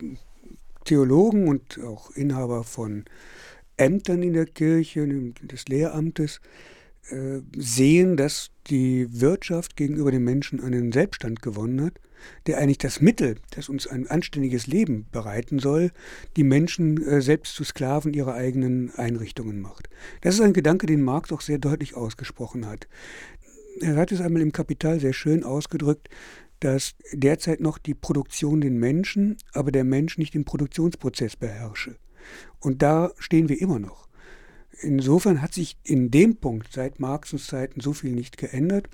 Theologen 0.84 1.48
und 1.48 1.80
auch 1.80 2.10
Inhaber 2.12 2.64
von 2.64 3.04
Ämtern 3.76 4.22
in 4.22 4.32
der 4.32 4.46
Kirche, 4.46 5.06
des 5.42 5.66
Lehramtes, 5.66 6.40
äh, 7.10 7.40
sehen, 7.56 8.16
dass 8.16 8.50
die 8.68 9.08
Wirtschaft 9.20 9.76
gegenüber 9.76 10.10
den 10.10 10.22
Menschen 10.22 10.62
einen 10.62 10.92
Selbststand 10.92 11.42
gewonnen 11.42 11.82
hat 11.82 11.94
der 12.46 12.58
eigentlich 12.58 12.78
das 12.78 13.00
Mittel, 13.00 13.36
das 13.50 13.68
uns 13.68 13.86
ein 13.86 14.06
anständiges 14.06 14.66
Leben 14.66 15.06
bereiten 15.12 15.58
soll, 15.58 15.90
die 16.36 16.44
Menschen 16.44 17.02
äh, 17.06 17.20
selbst 17.20 17.54
zu 17.54 17.64
Sklaven 17.64 18.14
ihrer 18.14 18.34
eigenen 18.34 18.94
Einrichtungen 18.94 19.60
macht. 19.60 19.88
Das 20.20 20.34
ist 20.34 20.40
ein 20.40 20.52
Gedanke, 20.52 20.86
den 20.86 21.02
Marx 21.02 21.32
auch 21.32 21.40
sehr 21.40 21.58
deutlich 21.58 21.96
ausgesprochen 21.96 22.66
hat. 22.66 22.88
Er 23.80 23.96
hat 23.96 24.12
es 24.12 24.20
einmal 24.20 24.42
im 24.42 24.52
Kapital 24.52 25.00
sehr 25.00 25.12
schön 25.12 25.44
ausgedrückt, 25.44 26.08
dass 26.60 26.94
derzeit 27.12 27.60
noch 27.60 27.78
die 27.78 27.94
Produktion 27.94 28.60
den 28.60 28.78
Menschen, 28.78 29.38
aber 29.52 29.72
der 29.72 29.84
Mensch 29.84 30.18
nicht 30.18 30.34
den 30.34 30.44
Produktionsprozess 30.44 31.36
beherrsche. 31.36 31.96
Und 32.60 32.82
da 32.82 33.12
stehen 33.18 33.48
wir 33.48 33.60
immer 33.60 33.78
noch. 33.78 34.08
insofern 34.82 35.42
hat 35.42 35.52
sich 35.52 35.76
in 35.84 36.10
dem 36.10 36.36
Punkt 36.36 36.72
seit 36.72 37.00
Marxens 37.00 37.46
Zeiten 37.46 37.80
so 37.80 37.92
viel 37.92 38.12
nicht 38.12 38.36
geändert. 38.36 38.88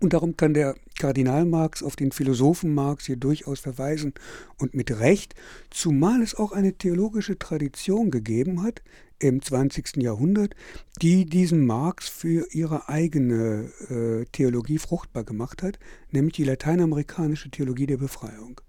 Und 0.00 0.12
darum 0.12 0.36
kann 0.36 0.54
der 0.54 0.76
Kardinal 0.98 1.46
Marx 1.46 1.82
auf 1.82 1.96
den 1.96 2.12
Philosophen 2.12 2.74
Marx 2.74 3.06
hier 3.06 3.16
durchaus 3.16 3.60
verweisen 3.60 4.12
und 4.58 4.74
mit 4.74 4.90
Recht, 4.98 5.34
zumal 5.70 6.22
es 6.22 6.34
auch 6.34 6.52
eine 6.52 6.74
theologische 6.74 7.38
Tradition 7.38 8.10
gegeben 8.10 8.62
hat 8.62 8.82
im 9.18 9.40
20. 9.40 9.96
Jahrhundert, 9.96 10.54
die 11.00 11.24
diesen 11.24 11.64
Marx 11.64 12.08
für 12.08 12.46
ihre 12.52 12.88
eigene 12.88 13.70
äh, 13.88 14.26
Theologie 14.32 14.78
fruchtbar 14.78 15.24
gemacht 15.24 15.62
hat, 15.62 15.78
nämlich 16.10 16.34
die 16.34 16.44
lateinamerikanische 16.44 17.50
Theologie 17.50 17.86
der 17.86 17.96
Befreiung. 17.96 18.60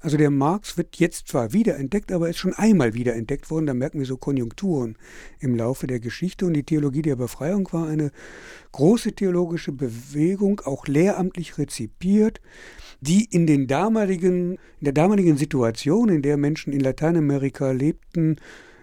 Also 0.00 0.16
der 0.16 0.30
Marx 0.30 0.76
wird 0.76 0.96
jetzt 0.96 1.28
zwar 1.28 1.52
wiederentdeckt, 1.52 2.12
aber 2.12 2.28
ist 2.28 2.38
schon 2.38 2.54
einmal 2.54 2.94
wiederentdeckt 2.94 3.50
worden. 3.50 3.66
Da 3.66 3.74
merken 3.74 3.98
wir 3.98 4.06
so 4.06 4.16
Konjunkturen 4.16 4.96
im 5.40 5.56
Laufe 5.56 5.86
der 5.86 5.98
Geschichte. 5.98 6.46
Und 6.46 6.54
die 6.54 6.62
Theologie 6.62 7.02
der 7.02 7.16
Befreiung 7.16 7.68
war 7.72 7.88
eine 7.88 8.12
große 8.72 9.12
theologische 9.12 9.72
Bewegung, 9.72 10.60
auch 10.60 10.86
lehramtlich 10.86 11.58
rezipiert, 11.58 12.40
die 13.00 13.24
in, 13.24 13.46
den 13.46 13.66
damaligen, 13.66 14.52
in 14.52 14.84
der 14.84 14.92
damaligen 14.92 15.36
Situation, 15.36 16.08
in 16.08 16.22
der 16.22 16.36
Menschen 16.36 16.72
in 16.72 16.80
Lateinamerika 16.80 17.72
lebten, 17.72 18.36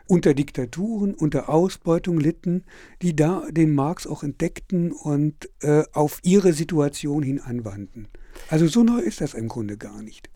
unter 0.07 0.34
Diktaturen, 0.34 1.13
unter 1.13 1.50
Ausbeutung 1.50 2.19
litten, 2.19 2.63
die 3.01 3.15
da 3.15 3.48
den 3.50 3.74
Marx 3.74 4.05
auch 4.05 4.24
entdeckten 4.24 4.91
und 4.91 5.50
äh, 5.62 5.84
auf 5.93 6.19
ihre 6.24 6.53
Situation 6.53 7.24
hin 7.24 7.39
anwandten. 7.39 8.07
Also 8.50 8.67
so 8.67 8.84
neu 8.84 9.00
ist 9.00 9.22
das 9.22 9.34
im 9.34 9.48
Grunde 9.48 9.77
gar 9.77 10.01
nicht. 10.01 10.29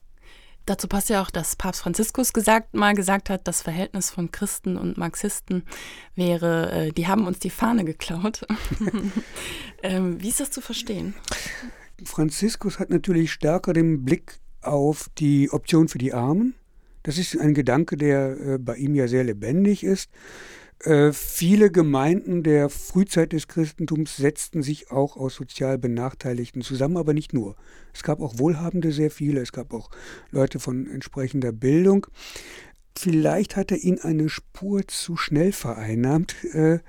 Dazu 0.70 0.88
passt 0.88 1.10
ja 1.10 1.24
auch, 1.24 1.32
dass 1.32 1.56
Papst 1.56 1.82
Franziskus 1.82 2.32
gesagt, 2.32 2.76
mal 2.76 2.94
gesagt 2.94 3.32
hat, 3.32 3.48
das 3.48 3.64
Verhältnis 3.64 4.12
von 4.12 4.30
Christen 4.30 4.78
und 4.78 5.00
Marxisten 5.00 5.64
wäre, 6.14 6.72
äh, 6.72 6.92
die 6.92 7.08
haben 7.08 7.26
uns 7.26 7.40
die 7.40 7.50
Fahne 7.50 7.84
geklaut. 7.86 8.46
ähm, 9.82 10.22
wie 10.22 10.30
ist 10.30 10.40
das 10.40 10.52
zu 10.52 10.62
verstehen? 10.62 11.16
Franziskus 12.06 12.78
hat 12.78 12.92
natürlich 12.92 13.32
stärker 13.32 13.74
den 13.74 14.06
Blick 14.06 14.38
auf 14.62 15.10
die 15.18 15.50
Option 15.50 15.88
für 15.88 15.98
die 15.98 16.14
Armen. 16.14 16.54
Das 17.02 17.18
ist 17.18 17.36
ein 17.36 17.56
Gedanke, 17.56 17.98
der 17.98 18.40
äh, 18.40 18.58
bei 18.60 18.76
ihm 18.76 18.94
ja 18.94 19.08
sehr 19.08 19.24
lebendig 19.24 19.84
ist. 19.84 20.12
Äh, 20.84 21.12
viele 21.12 21.72
Gemeinden 21.72 22.42
der 22.42 22.70
Frühzeit 22.70 23.34
des 23.34 23.50
Christentums 23.50 24.16
setzten 24.16 24.62
sich 24.62 24.92
auch 24.92 25.18
aus 25.18 25.36
sozial 25.36 25.78
Benachteiligten 25.78 26.62
zusammen, 26.62 26.96
aber 26.96 27.14
nicht 27.14 27.34
nur. 27.34 27.58
Es 27.94 28.02
gab 28.02 28.22
auch 28.22 28.40
Wohlhabende 28.40 28.94
sehr 28.94 29.12
viele, 29.12 29.42
es 29.42 29.52
gab 29.52 29.74
auch 29.74 29.90
Leute 30.32 30.60
von 30.60 30.88
entsprechender 30.88 31.52
Bildung. 31.52 32.08
Vielleicht 32.98 33.58
hat 33.58 33.72
er 33.72 33.78
ihn 33.80 34.00
eine 34.00 34.30
Spur 34.30 34.88
zu 34.88 35.18
schnell 35.18 35.52
vereinnahmt, 35.52 36.36
äh, 36.54 36.80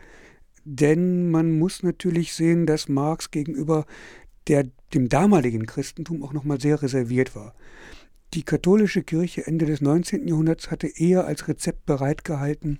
denn 0.64 1.30
man 1.30 1.58
muss 1.58 1.82
natürlich 1.82 2.32
sehen, 2.32 2.66
dass 2.66 2.88
Marx 2.88 3.32
gegenüber 3.32 3.86
der, 4.46 4.68
dem 4.94 5.08
damaligen 5.08 5.66
Christentum 5.66 6.22
auch 6.22 6.32
nochmal 6.32 6.60
sehr 6.60 6.80
reserviert 6.80 7.34
war. 7.34 7.54
Die 8.34 8.44
katholische 8.44 9.02
Kirche 9.02 9.46
Ende 9.48 9.66
des 9.66 9.80
19. 9.80 10.28
Jahrhunderts 10.28 10.70
hatte 10.70 10.86
eher 10.86 11.26
als 11.26 11.48
Rezept 11.48 11.86
bereitgehalten, 11.86 12.78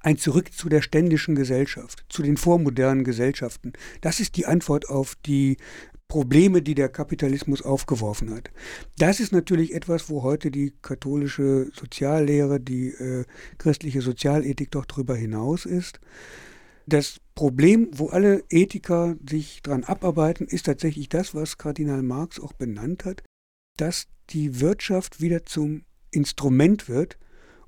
ein 0.00 0.18
Zurück 0.18 0.52
zu 0.52 0.68
der 0.68 0.82
ständischen 0.82 1.34
Gesellschaft, 1.34 2.04
zu 2.08 2.22
den 2.22 2.36
vormodernen 2.36 3.04
Gesellschaften. 3.04 3.72
Das 4.00 4.20
ist 4.20 4.36
die 4.36 4.46
Antwort 4.46 4.88
auf 4.88 5.14
die 5.26 5.56
Probleme, 6.12 6.60
die 6.60 6.74
der 6.74 6.90
Kapitalismus 6.90 7.62
aufgeworfen 7.62 8.34
hat. 8.34 8.50
Das 8.98 9.18
ist 9.18 9.32
natürlich 9.32 9.72
etwas, 9.72 10.10
wo 10.10 10.22
heute 10.22 10.50
die 10.50 10.74
katholische 10.82 11.70
Soziallehre, 11.72 12.60
die 12.60 12.88
äh, 12.88 13.24
christliche 13.56 14.02
Sozialethik 14.02 14.70
doch 14.70 14.84
darüber 14.84 15.16
hinaus 15.16 15.64
ist. 15.64 16.00
Das 16.86 17.18
Problem, 17.34 17.88
wo 17.92 18.08
alle 18.08 18.44
Ethiker 18.50 19.16
sich 19.26 19.62
dran 19.62 19.84
abarbeiten, 19.84 20.46
ist 20.46 20.66
tatsächlich 20.66 21.08
das, 21.08 21.34
was 21.34 21.56
Kardinal 21.56 22.02
Marx 22.02 22.38
auch 22.38 22.52
benannt 22.52 23.06
hat, 23.06 23.22
dass 23.78 24.06
die 24.28 24.60
Wirtschaft 24.60 25.22
wieder 25.22 25.46
zum 25.46 25.84
Instrument 26.10 26.90
wird, 26.90 27.16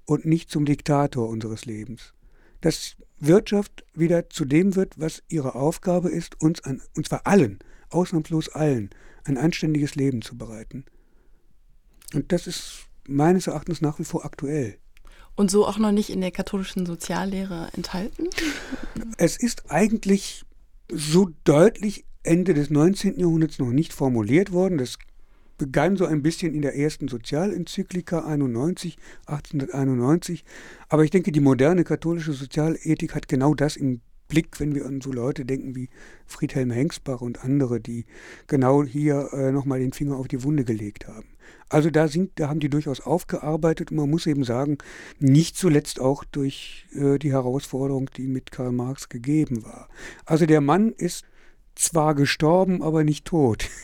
und 0.07 0.25
nicht 0.25 0.51
zum 0.51 0.65
Diktator 0.65 1.29
unseres 1.29 1.65
Lebens. 1.65 2.15
Dass 2.61 2.97
Wirtschaft 3.19 3.85
wieder 3.95 4.31
zu 4.31 4.45
dem 4.45 4.77
wird, 4.77 4.99
was 4.99 5.23
ihre 5.29 5.55
Aufgabe 5.55 6.11
ist, 6.11 6.41
uns 6.41 6.63
an, 6.65 6.83
und 6.97 7.07
zwar 7.07 7.27
allen, 7.27 7.59
ausnahmslos 7.91 8.49
allen, 8.51 8.91
ein 9.25 9.39
anständiges 9.39 9.95
Leben 9.95 10.23
zu 10.23 10.37
bereiten. 10.37 10.85
Und 12.15 12.33
das 12.33 12.47
ist 12.47 12.87
meines 13.07 13.47
Erachtens 13.47 13.81
nach 13.81 13.99
wie 13.99 14.05
vor 14.05 14.25
aktuell. 14.25 14.79
Und 15.37 15.51
so 15.51 15.67
auch 15.67 15.79
noch 15.79 15.93
nicht 15.93 16.11
in 16.11 16.21
der 16.21 16.31
katholischen 16.31 16.87
Soziallehre 16.87 17.69
enthalten? 17.75 18.29
Es 19.19 19.37
ist 19.37 19.71
eigentlich 19.71 20.45
so 20.93 21.31
deutlich 21.45 22.05
Ende 22.23 22.55
des 22.55 22.71
19. 22.71 23.19
Jahrhunderts 23.19 23.59
noch 23.59 23.71
nicht 23.71 23.93
formuliert 23.93 24.53
worden. 24.53 24.79
Das 24.79 24.99
begann 25.57 25.97
so 25.97 26.07
ein 26.07 26.23
bisschen 26.23 26.55
in 26.55 26.63
der 26.63 26.77
ersten 26.77 27.09
Sozialenzyklika 27.09 28.21
91, 28.21 28.97
1891. 29.27 30.45
Aber 30.89 31.05
ich 31.05 31.11
denke, 31.11 31.33
die 31.33 31.41
moderne 31.41 31.85
katholische 31.85 32.33
Sozialethik 32.33 33.15
hat 33.15 33.29
genau 33.29 33.55
das 33.55 33.77
im 33.77 34.01
Blick, 34.29 34.59
wenn 34.59 34.75
wir 34.75 34.87
an 34.87 35.01
so 35.01 35.13
Leute 35.13 35.45
denken 35.45 35.77
wie 35.77 35.91
Friedhelm 36.27 36.71
Hengsbach 36.71 37.21
und 37.21 37.45
andere, 37.45 37.81
die 37.81 38.07
genau 38.47 38.83
hier 38.85 39.29
äh, 39.33 39.53
nochmal 39.53 39.81
den 39.81 39.93
Finger 39.93 40.17
auf 40.17 40.29
die 40.29 40.43
Wunde 40.43 40.65
gelegt 40.65 41.07
haben. 41.07 41.29
Also 41.69 41.91
da, 41.91 42.09
sind, 42.09 42.33
da 42.37 42.49
haben 42.49 42.61
die 42.61 42.71
durchaus 42.71 43.01
aufgearbeitet 43.01 43.91
und 43.91 43.99
man 43.99 44.11
muss 44.11 44.27
eben 44.27 44.45
sagen, 44.45 44.79
nicht 45.19 45.57
zuletzt 45.57 46.01
auch 46.01 46.25
durch 46.25 46.87
äh, 46.95 47.19
die 47.19 47.33
Herausforderung, 47.33 48.11
die 48.17 48.27
mit 48.27 48.51
Karl 48.51 48.73
Marx 48.73 49.09
gegeben 49.09 49.65
war. 49.65 49.89
Also 50.25 50.47
der 50.47 50.61
Mann 50.61 50.93
ist 50.93 51.25
zwar 51.75 52.15
gestorben, 52.15 52.83
aber 52.83 53.05
nicht 53.05 53.25
tot. 53.27 53.69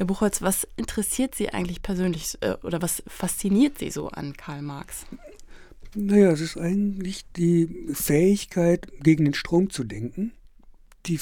Herr 0.00 0.06
Buchholz, 0.06 0.40
was 0.40 0.66
interessiert 0.76 1.34
Sie 1.34 1.50
eigentlich 1.50 1.82
persönlich 1.82 2.38
äh, 2.40 2.54
oder 2.62 2.80
was 2.80 3.02
fasziniert 3.06 3.76
Sie 3.76 3.90
so 3.90 4.08
an 4.08 4.34
Karl 4.34 4.62
Marx? 4.62 5.04
Naja, 5.94 6.30
es 6.30 6.40
ist 6.40 6.56
eigentlich 6.56 7.30
die 7.36 7.68
Fähigkeit, 7.92 8.90
gegen 9.02 9.26
den 9.26 9.34
Strom 9.34 9.68
zu 9.68 9.84
denken, 9.84 10.32
die 11.04 11.20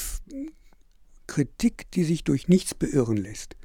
Kritik, 1.27 1.91
die 1.91 2.05
sich 2.05 2.23
durch 2.23 2.47
nichts 2.47 2.73
beirren 2.73 3.17
lässt. 3.17 3.57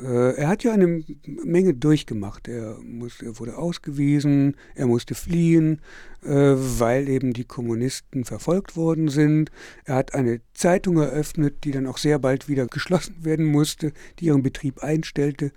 Äh, 0.00 0.36
er 0.36 0.48
hat 0.48 0.64
ja 0.64 0.72
eine 0.72 1.02
Menge 1.26 1.74
durchgemacht. 1.74 2.48
Er, 2.48 2.78
muss, 2.82 3.20
er 3.22 3.38
wurde 3.38 3.56
ausgewiesen, 3.56 4.56
er 4.74 4.86
musste 4.86 5.14
fliehen, 5.14 5.80
äh, 6.22 6.28
weil 6.28 7.08
eben 7.08 7.32
die 7.32 7.44
Kommunisten 7.44 8.24
verfolgt 8.24 8.76
worden 8.76 9.08
sind. 9.08 9.50
Er 9.84 9.96
hat 9.96 10.14
eine 10.14 10.40
Zeitung 10.52 10.98
eröffnet, 10.98 11.64
die 11.64 11.70
dann 11.70 11.86
auch 11.86 11.98
sehr 11.98 12.18
bald 12.18 12.48
wieder 12.48 12.66
geschlossen 12.66 13.16
werden 13.24 13.46
musste, 13.46 13.92
die 14.18 14.26
ihren 14.26 14.42
Betrieb 14.42 14.82
einstellte, 14.82 15.52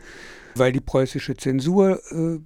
weil 0.55 0.71
die 0.71 0.81
preußische 0.81 1.35
Zensur 1.35 2.01
äh, 2.11 2.39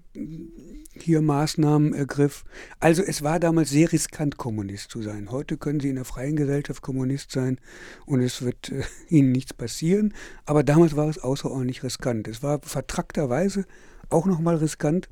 hier 1.02 1.22
Maßnahmen 1.22 1.94
ergriff. 1.94 2.44
Also 2.80 3.02
es 3.02 3.22
war 3.24 3.40
damals 3.40 3.70
sehr 3.70 3.92
riskant, 3.92 4.38
Kommunist 4.38 4.92
zu 4.92 5.02
sein. 5.02 5.32
Heute 5.32 5.58
können 5.58 5.80
Sie 5.80 5.90
in 5.90 5.98
einer 5.98 6.06
freien 6.06 6.36
Gesellschaft 6.36 6.82
Kommunist 6.82 7.32
sein 7.32 7.60
und 8.06 8.22
es 8.22 8.42
wird 8.42 8.70
äh, 8.70 8.84
Ihnen 9.10 9.32
nichts 9.32 9.54
passieren. 9.54 10.14
Aber 10.46 10.64
damals 10.64 10.96
war 10.96 11.10
es 11.10 11.20
außerordentlich 11.20 11.84
riskant. 11.84 12.28
Es 12.28 12.44
war 12.44 12.60
vertrackterweise 12.62 13.66
auch 14.10 14.26
nochmal 14.26 14.58
riskant, 14.58 15.10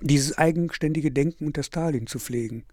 dieses 0.00 0.36
eigenständige 0.36 1.10
Denken 1.10 1.46
unter 1.46 1.62
Stalin 1.62 2.06
zu 2.06 2.18
pflegen. 2.18 2.64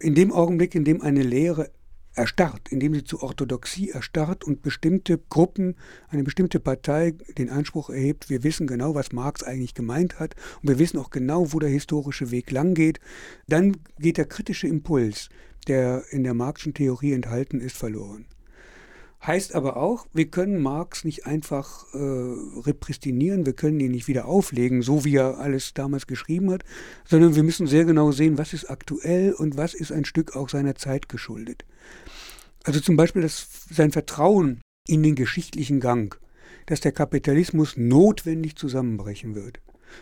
In 0.00 0.14
dem 0.14 0.32
Augenblick, 0.32 0.74
in 0.74 0.84
dem 0.84 1.00
eine 1.00 1.22
Lehre 1.22 1.70
erstarrt, 2.14 2.68
indem 2.70 2.94
sie 2.94 3.04
zur 3.04 3.22
Orthodoxie 3.22 3.90
erstarrt 3.90 4.44
und 4.44 4.62
bestimmte 4.62 5.18
Gruppen, 5.18 5.76
eine 6.08 6.24
bestimmte 6.24 6.60
Partei 6.60 7.12
den 7.36 7.50
Anspruch 7.50 7.90
erhebt, 7.90 8.28
wir 8.28 8.42
wissen 8.42 8.66
genau, 8.66 8.94
was 8.94 9.12
Marx 9.12 9.42
eigentlich 9.42 9.74
gemeint 9.74 10.18
hat 10.18 10.34
und 10.62 10.68
wir 10.68 10.78
wissen 10.78 10.98
auch 10.98 11.10
genau, 11.10 11.52
wo 11.52 11.58
der 11.58 11.70
historische 11.70 12.30
Weg 12.30 12.50
lang 12.50 12.74
geht, 12.74 13.00
dann 13.46 13.76
geht 13.98 14.18
der 14.18 14.26
kritische 14.26 14.68
Impuls, 14.68 15.28
der 15.68 16.04
in 16.10 16.24
der 16.24 16.34
Marxischen 16.34 16.74
Theorie 16.74 17.12
enthalten 17.12 17.60
ist, 17.60 17.76
verloren. 17.76 18.26
Heißt 19.26 19.54
aber 19.54 19.76
auch, 19.76 20.06
wir 20.12 20.30
können 20.30 20.62
Marx 20.62 21.04
nicht 21.04 21.26
einfach 21.26 21.92
äh, 21.92 21.98
repristinieren, 21.98 23.46
wir 23.46 23.52
können 23.52 23.80
ihn 23.80 23.90
nicht 23.90 24.06
wieder 24.06 24.26
auflegen, 24.26 24.80
so 24.80 25.04
wie 25.04 25.16
er 25.16 25.38
alles 25.38 25.74
damals 25.74 26.06
geschrieben 26.06 26.52
hat, 26.52 26.62
sondern 27.04 27.34
wir 27.34 27.42
müssen 27.42 27.66
sehr 27.66 27.84
genau 27.84 28.12
sehen, 28.12 28.38
was 28.38 28.52
ist 28.52 28.70
aktuell 28.70 29.32
und 29.32 29.56
was 29.56 29.74
ist 29.74 29.90
ein 29.90 30.04
Stück 30.04 30.36
auch 30.36 30.48
seiner 30.48 30.76
Zeit 30.76 31.08
geschuldet. 31.08 31.64
Also 32.62 32.80
zum 32.80 32.96
Beispiel 32.96 33.22
das, 33.22 33.48
sein 33.70 33.90
Vertrauen 33.90 34.60
in 34.86 35.02
den 35.02 35.16
geschichtlichen 35.16 35.80
Gang, 35.80 36.18
dass 36.66 36.80
der 36.80 36.92
Kapitalismus 36.92 37.76
notwendig 37.76 38.56
zusammenbrechen 38.56 39.34
wird 39.34 39.60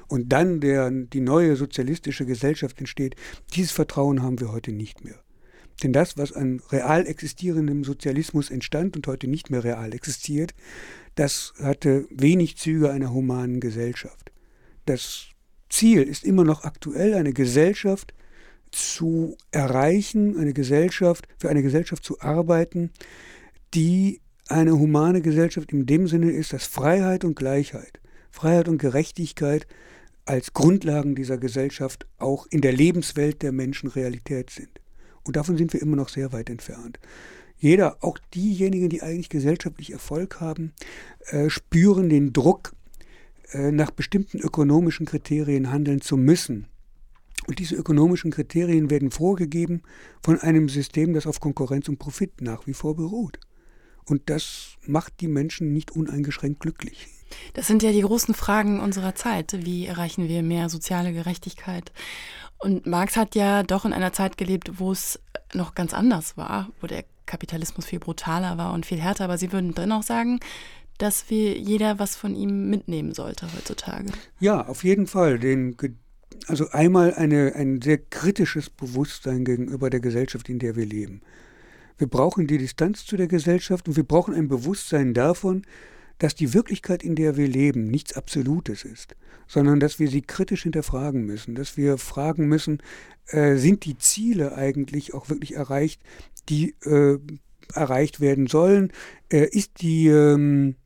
und 0.08 0.30
dann 0.30 0.61
der, 0.61 0.90
die 0.90 1.20
neue 1.20 1.56
sozialistische 1.56 2.26
Gesellschaft 2.26 2.78
entsteht, 2.78 3.16
dieses 3.54 3.73
Vertrauen 3.73 4.23
haben 4.23 4.40
wir 4.40 4.52
heute 4.52 4.73
nicht 4.73 5.04
mehr. 5.04 5.23
Denn 5.83 5.92
das, 5.92 6.16
was 6.16 6.33
an 6.33 6.62
real 6.71 7.06
existierendem 7.06 7.85
Sozialismus 7.85 8.50
entstand 8.50 8.97
und 8.97 9.06
heute 9.06 9.28
nicht 9.28 9.50
mehr 9.50 9.62
real 9.62 9.92
existiert, 9.92 10.54
das 11.14 11.54
hatte 11.61 12.06
wenig 12.11 12.56
Züge 12.56 12.90
einer 12.90 13.12
humanen 13.12 13.61
Gesellschaft. 13.61 14.33
Das 14.87 15.26
Ziel 15.68 16.02
ist 16.02 16.25
immer 16.25 16.45
noch 16.45 16.64
aktuell 16.64 17.14
eine 17.14 17.33
Gesellschaft 17.33 18.14
zu 18.71 19.37
erreichen, 19.50 20.38
eine 20.38 20.52
Gesellschaft, 20.52 21.28
für 21.38 21.49
eine 21.49 21.62
Gesellschaft 21.62 22.04
zu 22.04 22.21
arbeiten, 22.21 22.90
die 23.75 24.21
eine 24.49 24.78
humane 24.78 25.23
Gesellschaft 25.23 25.73
in 25.73 25.87
dem 25.87 26.06
Sinne 26.06 26.30
ist, 26.30 26.52
dass 26.52 26.66
Freiheit 26.66 27.25
und 27.25 27.37
Gleichheit, 27.37 28.00
Freiheit 28.30 28.68
und 28.68 28.78
Gerechtigkeit 28.78 29.66
als 30.25 30.52
Grundlagen 30.52 31.14
dieser 31.14 31.38
Gesellschaft 31.38 32.06
auch 32.18 32.47
in 32.50 32.61
der 32.61 32.73
Lebenswelt 32.73 33.42
der 33.42 33.52
Menschen 33.52 33.88
Realität 33.88 34.50
sind. 34.50 34.80
Und 35.26 35.37
davon 35.37 35.56
sind 35.56 35.73
wir 35.73 35.83
immer 35.83 35.97
noch 35.97 36.09
sehr 36.09 36.33
weit 36.33 36.49
entfernt. 36.50 36.99
Jeder, 37.59 37.99
auch 38.02 38.18
diejenigen, 38.35 38.88
die 38.88 39.02
eigentlich 39.02 39.28
gesellschaftlich 39.28 39.92
Erfolg 39.92 40.40
haben, 40.40 40.73
äh, 41.26 41.50
spüren 41.50 42.09
den 42.09 42.33
Druck, 42.33 42.75
äh, 43.52 43.73
nach 43.73 43.90
bestimmten 43.90 44.38
ökonomischen 44.38 45.06
Kriterien 45.06 45.71
handeln 45.71 46.00
zu 46.00 46.16
müssen. 46.16 46.66
Und 47.47 47.59
diese 47.59 47.76
ökonomischen 47.76 48.30
Kriterien 48.30 48.90
werden 48.90 49.11
vorgegeben 49.11 49.83
von 50.23 50.38
einem 50.38 50.68
System, 50.68 51.12
das 51.12 51.26
auf 51.26 51.40
Konkurrenz 51.40 51.88
und 51.88 51.99
Profit 51.99 52.40
nach 52.40 52.66
wie 52.66 52.75
vor 52.75 52.97
beruht. 52.97 53.38
Und 54.04 54.30
das 54.30 54.76
macht 54.87 55.21
die 55.21 55.28
Menschen 55.28 55.73
nicht 55.73 55.90
uneingeschränkt 55.90 56.61
glücklich. 56.61 57.09
Das 57.54 57.66
sind 57.66 57.83
ja 57.83 57.90
die 57.92 58.02
großen 58.02 58.35
Fragen 58.35 58.80
unserer 58.80 59.14
Zeit. 59.14 59.56
Wie 59.64 59.87
erreichen 59.87 60.28
wir 60.28 60.42
mehr 60.42 60.68
soziale 60.68 61.12
Gerechtigkeit? 61.12 61.92
Und 62.58 62.86
Marx 62.86 63.16
hat 63.16 63.34
ja 63.34 63.62
doch 63.62 63.84
in 63.84 63.92
einer 63.92 64.12
Zeit 64.12 64.38
gelebt, 64.38 64.78
wo 64.78 64.92
es 64.92 65.20
noch 65.54 65.75
ganz 65.75 65.92
anders 65.94 66.36
war, 66.36 66.70
wo 66.80 66.86
der 66.86 67.04
Kapitalismus 67.26 67.86
viel 67.86 67.98
brutaler 67.98 68.56
war 68.56 68.72
und 68.72 68.86
viel 68.86 69.00
härter. 69.00 69.25
Aber 69.25 69.38
Sie 69.38 69.52
würden 69.52 69.75
dennoch 69.75 70.02
sagen, 70.02 70.40
dass 70.98 71.28
wir 71.28 71.58
jeder 71.58 71.98
was 71.98 72.16
von 72.16 72.34
ihm 72.34 72.70
mitnehmen 72.70 73.12
sollte 73.12 73.46
heutzutage. 73.54 74.06
Ja, 74.40 74.66
auf 74.66 74.84
jeden 74.84 75.06
Fall. 75.06 75.38
Den, 75.38 75.76
also 76.46 76.70
einmal 76.70 77.14
eine, 77.14 77.54
ein 77.54 77.82
sehr 77.82 77.98
kritisches 77.98 78.70
Bewusstsein 78.70 79.44
gegenüber 79.44 79.90
der 79.90 80.00
Gesellschaft, 80.00 80.48
in 80.48 80.58
der 80.58 80.76
wir 80.76 80.86
leben. 80.86 81.20
Wir 81.98 82.08
brauchen 82.08 82.46
die 82.46 82.58
Distanz 82.58 83.04
zu 83.06 83.16
der 83.16 83.26
Gesellschaft 83.26 83.88
und 83.88 83.96
wir 83.96 84.04
brauchen 84.04 84.34
ein 84.34 84.48
Bewusstsein 84.48 85.14
davon, 85.14 85.62
dass 86.18 86.35
die 86.35 86.54
Wirklichkeit, 86.54 87.02
in 87.02 87.14
der 87.14 87.37
wir 87.37 87.49
leben, 87.49 87.88
nichts 87.88 88.14
Absolutes 88.14 88.85
ist, 88.85 89.16
sondern 89.46 89.80
dass 89.80 89.99
wir 89.99 90.08
sie 90.08 90.23
kritisch 90.23 90.62
hinterfragen 90.62 91.25
müssen, 91.25 91.54
dass 91.54 91.76
wir 91.76 91.99
fragen 91.99 92.49
müssen, 92.49 92.82
äh, 93.28 93.56
sind 93.56 93.85
die 93.85 93.99
Ziele 93.99 94.54
eigentlich 94.54 95.14
auch 95.14 95.28
wirklich 95.28 95.54
erreicht, 95.54 96.00
die 96.49 96.75
äh, 96.85 97.18
erreicht 97.75 98.20
werden 98.20 98.46
sollen? 98.46 98.92
Äh, 99.30 99.49
ist 99.50 99.80
die 99.80 100.08
ähm, 100.08 100.76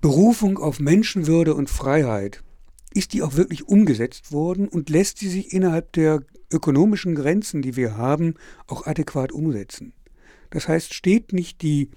Berufung 0.00 0.58
auf 0.58 0.80
Menschenwürde 0.80 1.54
und 1.54 1.70
Freiheit, 1.70 2.42
ist 2.92 3.12
die 3.12 3.22
auch 3.22 3.36
wirklich 3.36 3.68
umgesetzt 3.68 4.32
worden 4.32 4.68
und 4.68 4.90
lässt 4.90 5.18
sie 5.18 5.28
sich 5.28 5.52
innerhalb 5.52 5.92
der 5.92 6.22
ökonomischen 6.52 7.14
Grenzen, 7.14 7.62
die 7.62 7.76
wir 7.76 7.96
haben, 7.96 8.34
auch 8.66 8.86
adäquat 8.86 9.32
umsetzen? 9.32 9.92
Das 10.50 10.66
heißt, 10.66 10.94
steht 10.94 11.32
nicht 11.32 11.62
die 11.62 11.90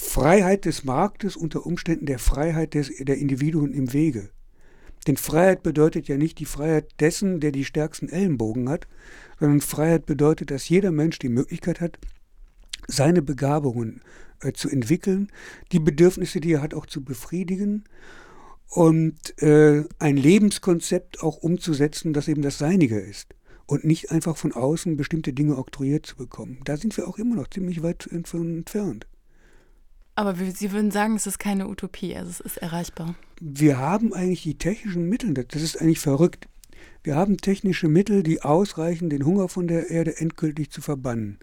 Freiheit 0.00 0.64
des 0.64 0.82
Marktes 0.84 1.36
unter 1.36 1.66
Umständen 1.66 2.06
der 2.06 2.18
Freiheit 2.18 2.74
des, 2.74 2.90
der 2.98 3.18
Individuen 3.18 3.72
im 3.72 3.92
Wege. 3.92 4.30
Denn 5.06 5.16
Freiheit 5.16 5.62
bedeutet 5.62 6.08
ja 6.08 6.16
nicht 6.16 6.38
die 6.38 6.46
Freiheit 6.46 6.88
dessen, 7.00 7.40
der 7.40 7.52
die 7.52 7.64
stärksten 7.64 8.08
Ellenbogen 8.08 8.68
hat, 8.68 8.88
sondern 9.38 9.60
Freiheit 9.60 10.06
bedeutet, 10.06 10.50
dass 10.50 10.68
jeder 10.68 10.90
Mensch 10.90 11.18
die 11.18 11.28
Möglichkeit 11.28 11.80
hat, 11.80 11.98
seine 12.88 13.22
Begabungen 13.22 14.02
äh, 14.40 14.52
zu 14.52 14.68
entwickeln, 14.68 15.28
die 15.72 15.78
Bedürfnisse, 15.78 16.40
die 16.40 16.54
er 16.54 16.62
hat, 16.62 16.74
auch 16.74 16.86
zu 16.86 17.04
befriedigen 17.04 17.84
und 18.68 19.40
äh, 19.42 19.84
ein 19.98 20.16
Lebenskonzept 20.16 21.22
auch 21.22 21.36
umzusetzen, 21.36 22.12
das 22.12 22.26
eben 22.26 22.42
das 22.42 22.58
Seinige 22.58 22.98
ist 22.98 23.34
und 23.66 23.84
nicht 23.84 24.10
einfach 24.10 24.36
von 24.36 24.52
außen 24.52 24.96
bestimmte 24.96 25.32
Dinge 25.32 25.56
oktroyiert 25.56 26.04
zu 26.04 26.16
bekommen. 26.16 26.60
Da 26.64 26.76
sind 26.76 26.96
wir 26.96 27.06
auch 27.06 27.18
immer 27.18 27.36
noch 27.36 27.48
ziemlich 27.48 27.82
weit 27.82 28.06
entfernt. 28.10 29.06
Aber 30.14 30.34
Sie 30.34 30.72
würden 30.72 30.90
sagen, 30.90 31.16
es 31.16 31.26
ist 31.26 31.38
keine 31.38 31.68
Utopie, 31.68 32.14
also 32.16 32.30
es 32.30 32.40
ist 32.40 32.56
erreichbar. 32.58 33.14
Wir 33.40 33.78
haben 33.78 34.12
eigentlich 34.12 34.42
die 34.42 34.58
technischen 34.58 35.08
Mittel, 35.08 35.32
das 35.32 35.62
ist 35.62 35.80
eigentlich 35.80 36.00
verrückt. 36.00 36.46
Wir 37.02 37.16
haben 37.16 37.38
technische 37.38 37.88
Mittel, 37.88 38.22
die 38.22 38.42
ausreichen, 38.42 39.08
den 39.08 39.24
Hunger 39.24 39.48
von 39.48 39.66
der 39.66 39.90
Erde 39.90 40.18
endgültig 40.18 40.70
zu 40.70 40.82
verbannen. 40.82 41.38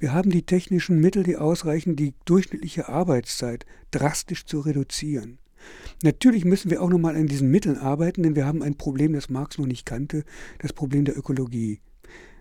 Wir 0.00 0.12
haben 0.12 0.30
die 0.30 0.42
technischen 0.42 0.98
Mittel, 0.98 1.22
die 1.22 1.36
ausreichen, 1.36 1.94
die 1.94 2.14
durchschnittliche 2.24 2.88
Arbeitszeit 2.88 3.66
drastisch 3.90 4.46
zu 4.46 4.60
reduzieren. 4.60 5.38
Natürlich 6.02 6.44
müssen 6.44 6.70
wir 6.70 6.82
auch 6.82 6.88
nochmal 6.88 7.16
an 7.16 7.26
diesen 7.26 7.50
Mitteln 7.50 7.76
arbeiten, 7.76 8.22
denn 8.22 8.34
wir 8.34 8.46
haben 8.46 8.62
ein 8.62 8.76
Problem, 8.76 9.12
das 9.12 9.28
Marx 9.28 9.58
noch 9.58 9.66
nicht 9.66 9.84
kannte, 9.84 10.24
das 10.58 10.72
Problem 10.72 11.04
der 11.04 11.18
Ökologie. 11.18 11.80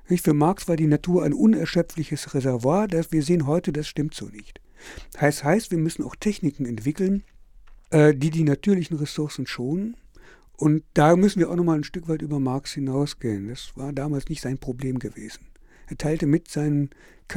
Für 0.06 0.34
Marx 0.34 0.68
war 0.68 0.76
die 0.76 0.88
Natur 0.88 1.24
ein 1.24 1.34
unerschöpfliches 1.34 2.34
Reservoir, 2.34 2.88
das 2.88 3.12
wir 3.12 3.22
sehen 3.22 3.46
heute, 3.46 3.72
das 3.74 3.88
stimmt 3.88 4.16
so 4.16 4.28
nicht. 4.30 4.62
Heißt, 5.20 5.44
heißt, 5.44 5.72
wir 5.72 5.78
müssen 5.78 6.04
auch 6.04 6.16
Techniken 6.16 6.66
entwickeln, 6.66 7.24
äh, 7.92 8.14
die 8.14 8.30
die 8.30 8.44
natürlichen 8.44 8.98
Ressourcen 8.98 9.48
schonen. 9.48 9.96
Und 10.58 10.84
da 10.94 11.16
müssen 11.16 11.40
wir 11.40 11.50
auch 11.50 11.56
nochmal 11.56 11.78
ein 11.78 11.84
Stück 11.84 12.08
weit 12.08 12.22
über 12.22 12.40
Marx 12.40 12.74
hinausgehen. 12.74 13.48
Das 13.48 13.72
war 13.76 13.94
damals 13.94 14.28
nicht 14.28 14.42
sein 14.42 14.58
Problem 14.58 15.00
gewesen. 15.00 15.46
Er 15.88 15.98
teilte 15.98 16.28
mit, 16.28 16.50
seinen, 16.50 16.92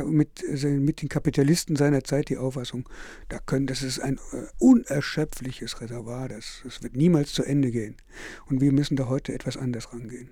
mit, 0.05 0.44
mit 0.62 1.00
den 1.00 1.09
Kapitalisten 1.09 1.74
seiner 1.74 2.05
Zeit 2.05 2.28
die 2.28 2.37
Auffassung, 2.37 2.87
da 3.31 3.38
können, 3.38 3.66
das 3.66 3.83
ist 3.83 3.98
ein 3.98 4.16
äh, 4.33 4.44
unerschöpfliches 4.59 5.81
Reservoir, 5.81 6.28
das, 6.28 6.61
das 6.64 6.83
wird 6.83 6.94
niemals 6.94 7.33
zu 7.33 7.44
Ende 7.44 7.70
gehen. 7.70 7.96
Und 8.46 8.61
wir 8.61 8.72
müssen 8.72 8.96
da 8.96 9.09
heute 9.09 9.33
etwas 9.33 9.57
anders 9.57 9.92
rangehen. 9.92 10.28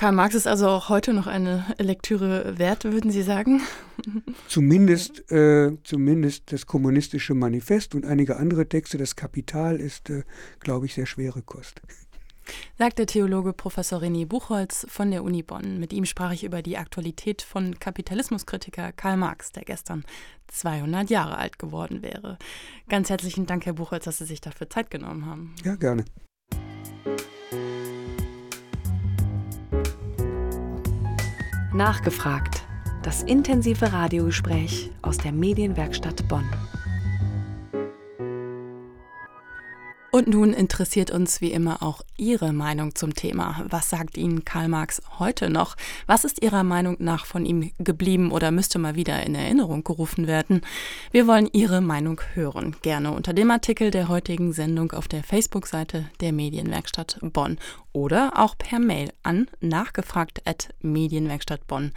Karl 0.00 0.12
Marx 0.12 0.34
ist 0.34 0.46
also 0.46 0.66
auch 0.66 0.88
heute 0.88 1.12
noch 1.12 1.26
eine 1.26 1.66
Lektüre 1.76 2.56
wert, 2.56 2.84
würden 2.84 3.10
Sie 3.10 3.20
sagen? 3.20 3.60
Zumindest, 4.48 5.30
äh, 5.30 5.76
zumindest 5.84 6.52
das 6.52 6.64
kommunistische 6.64 7.34
Manifest 7.34 7.94
und 7.94 8.06
einige 8.06 8.38
andere 8.38 8.66
Texte. 8.66 8.96
Das 8.96 9.14
Kapital 9.14 9.76
ist, 9.76 10.08
äh, 10.08 10.22
glaube 10.58 10.86
ich, 10.86 10.94
sehr 10.94 11.04
schwere 11.04 11.42
Kost. 11.42 11.82
Sagt 12.78 12.98
der 12.98 13.04
Theologe 13.04 13.52
Professor 13.52 14.00
René 14.00 14.24
Buchholz 14.24 14.86
von 14.88 15.10
der 15.10 15.22
Uni 15.22 15.42
Bonn. 15.42 15.78
Mit 15.78 15.92
ihm 15.92 16.06
sprach 16.06 16.32
ich 16.32 16.44
über 16.44 16.62
die 16.62 16.78
Aktualität 16.78 17.42
von 17.42 17.78
Kapitalismuskritiker 17.78 18.92
Karl 18.92 19.18
Marx, 19.18 19.52
der 19.52 19.64
gestern 19.64 20.04
200 20.48 21.10
Jahre 21.10 21.36
alt 21.36 21.58
geworden 21.58 22.00
wäre. 22.00 22.38
Ganz 22.88 23.10
herzlichen 23.10 23.44
Dank, 23.44 23.66
Herr 23.66 23.74
Buchholz, 23.74 24.06
dass 24.06 24.16
Sie 24.16 24.24
sich 24.24 24.40
dafür 24.40 24.70
Zeit 24.70 24.90
genommen 24.90 25.26
haben. 25.26 25.54
Ja, 25.62 25.74
gerne. 25.74 26.06
Nachgefragt. 31.72 32.64
Das 33.04 33.22
intensive 33.22 33.92
Radiogespräch 33.92 34.90
aus 35.02 35.18
der 35.18 35.30
Medienwerkstatt 35.30 36.26
Bonn. 36.26 36.44
Und 40.12 40.26
nun 40.26 40.52
interessiert 40.52 41.12
uns 41.12 41.40
wie 41.40 41.52
immer 41.52 41.84
auch 41.84 42.02
Ihre 42.16 42.52
Meinung 42.52 42.96
zum 42.96 43.14
Thema. 43.14 43.64
Was 43.68 43.90
sagt 43.90 44.18
Ihnen 44.18 44.44
Karl 44.44 44.66
Marx 44.66 45.00
heute 45.20 45.50
noch? 45.50 45.76
Was 46.06 46.24
ist 46.24 46.42
Ihrer 46.42 46.64
Meinung 46.64 46.96
nach 46.98 47.26
von 47.26 47.46
ihm 47.46 47.70
geblieben 47.78 48.32
oder 48.32 48.50
müsste 48.50 48.80
mal 48.80 48.96
wieder 48.96 49.22
in 49.22 49.36
Erinnerung 49.36 49.84
gerufen 49.84 50.26
werden? 50.26 50.62
Wir 51.12 51.28
wollen 51.28 51.48
Ihre 51.52 51.80
Meinung 51.80 52.20
hören. 52.34 52.74
Gerne 52.82 53.12
unter 53.12 53.32
dem 53.32 53.52
Artikel 53.52 53.92
der 53.92 54.08
heutigen 54.08 54.52
Sendung 54.52 54.90
auf 54.92 55.06
der 55.06 55.22
Facebook-Seite 55.22 56.10
der 56.20 56.32
Medienwerkstatt 56.32 57.20
Bonn 57.22 57.58
oder 57.92 58.32
auch 58.34 58.58
per 58.58 58.80
Mail 58.80 59.12
an 59.22 59.46
nachgefragt.medienwerkstattbonn.de 59.60 61.92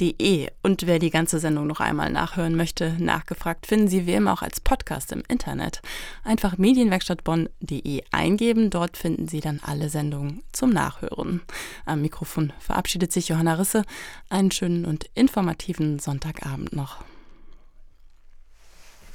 nachgefragt.de. 0.00 0.48
Und 0.62 0.86
wer 0.86 0.98
die 0.98 1.10
ganze 1.10 1.38
Sendung 1.38 1.66
noch 1.66 1.80
einmal 1.80 2.10
nachhören 2.10 2.56
möchte, 2.56 2.96
nachgefragt 2.98 3.66
finden 3.66 3.88
Sie 3.88 4.06
wie 4.06 4.14
immer 4.14 4.32
auch 4.32 4.42
als 4.42 4.60
Podcast 4.60 5.12
im 5.12 5.22
Internet. 5.28 5.82
Einfach 6.24 6.58
medienwerkstattbonn.de 6.58 8.02
eingeben, 8.10 8.70
dort 8.70 8.96
finden 8.96 9.28
Sie 9.28 9.40
dann 9.40 9.60
alle 9.62 9.88
Sendungen 9.88 10.42
zum 10.52 10.70
Nachhören. 10.70 11.42
Am 11.86 12.02
Mikrofon 12.02 12.52
verabschiedet 12.58 13.12
sich 13.12 13.28
Johanna 13.28 13.54
Risse. 13.54 13.84
Einen 14.28 14.50
schönen 14.50 14.84
und 14.84 15.06
informativen 15.14 15.98
Sonntagabend 15.98 16.72
noch. 16.74 17.04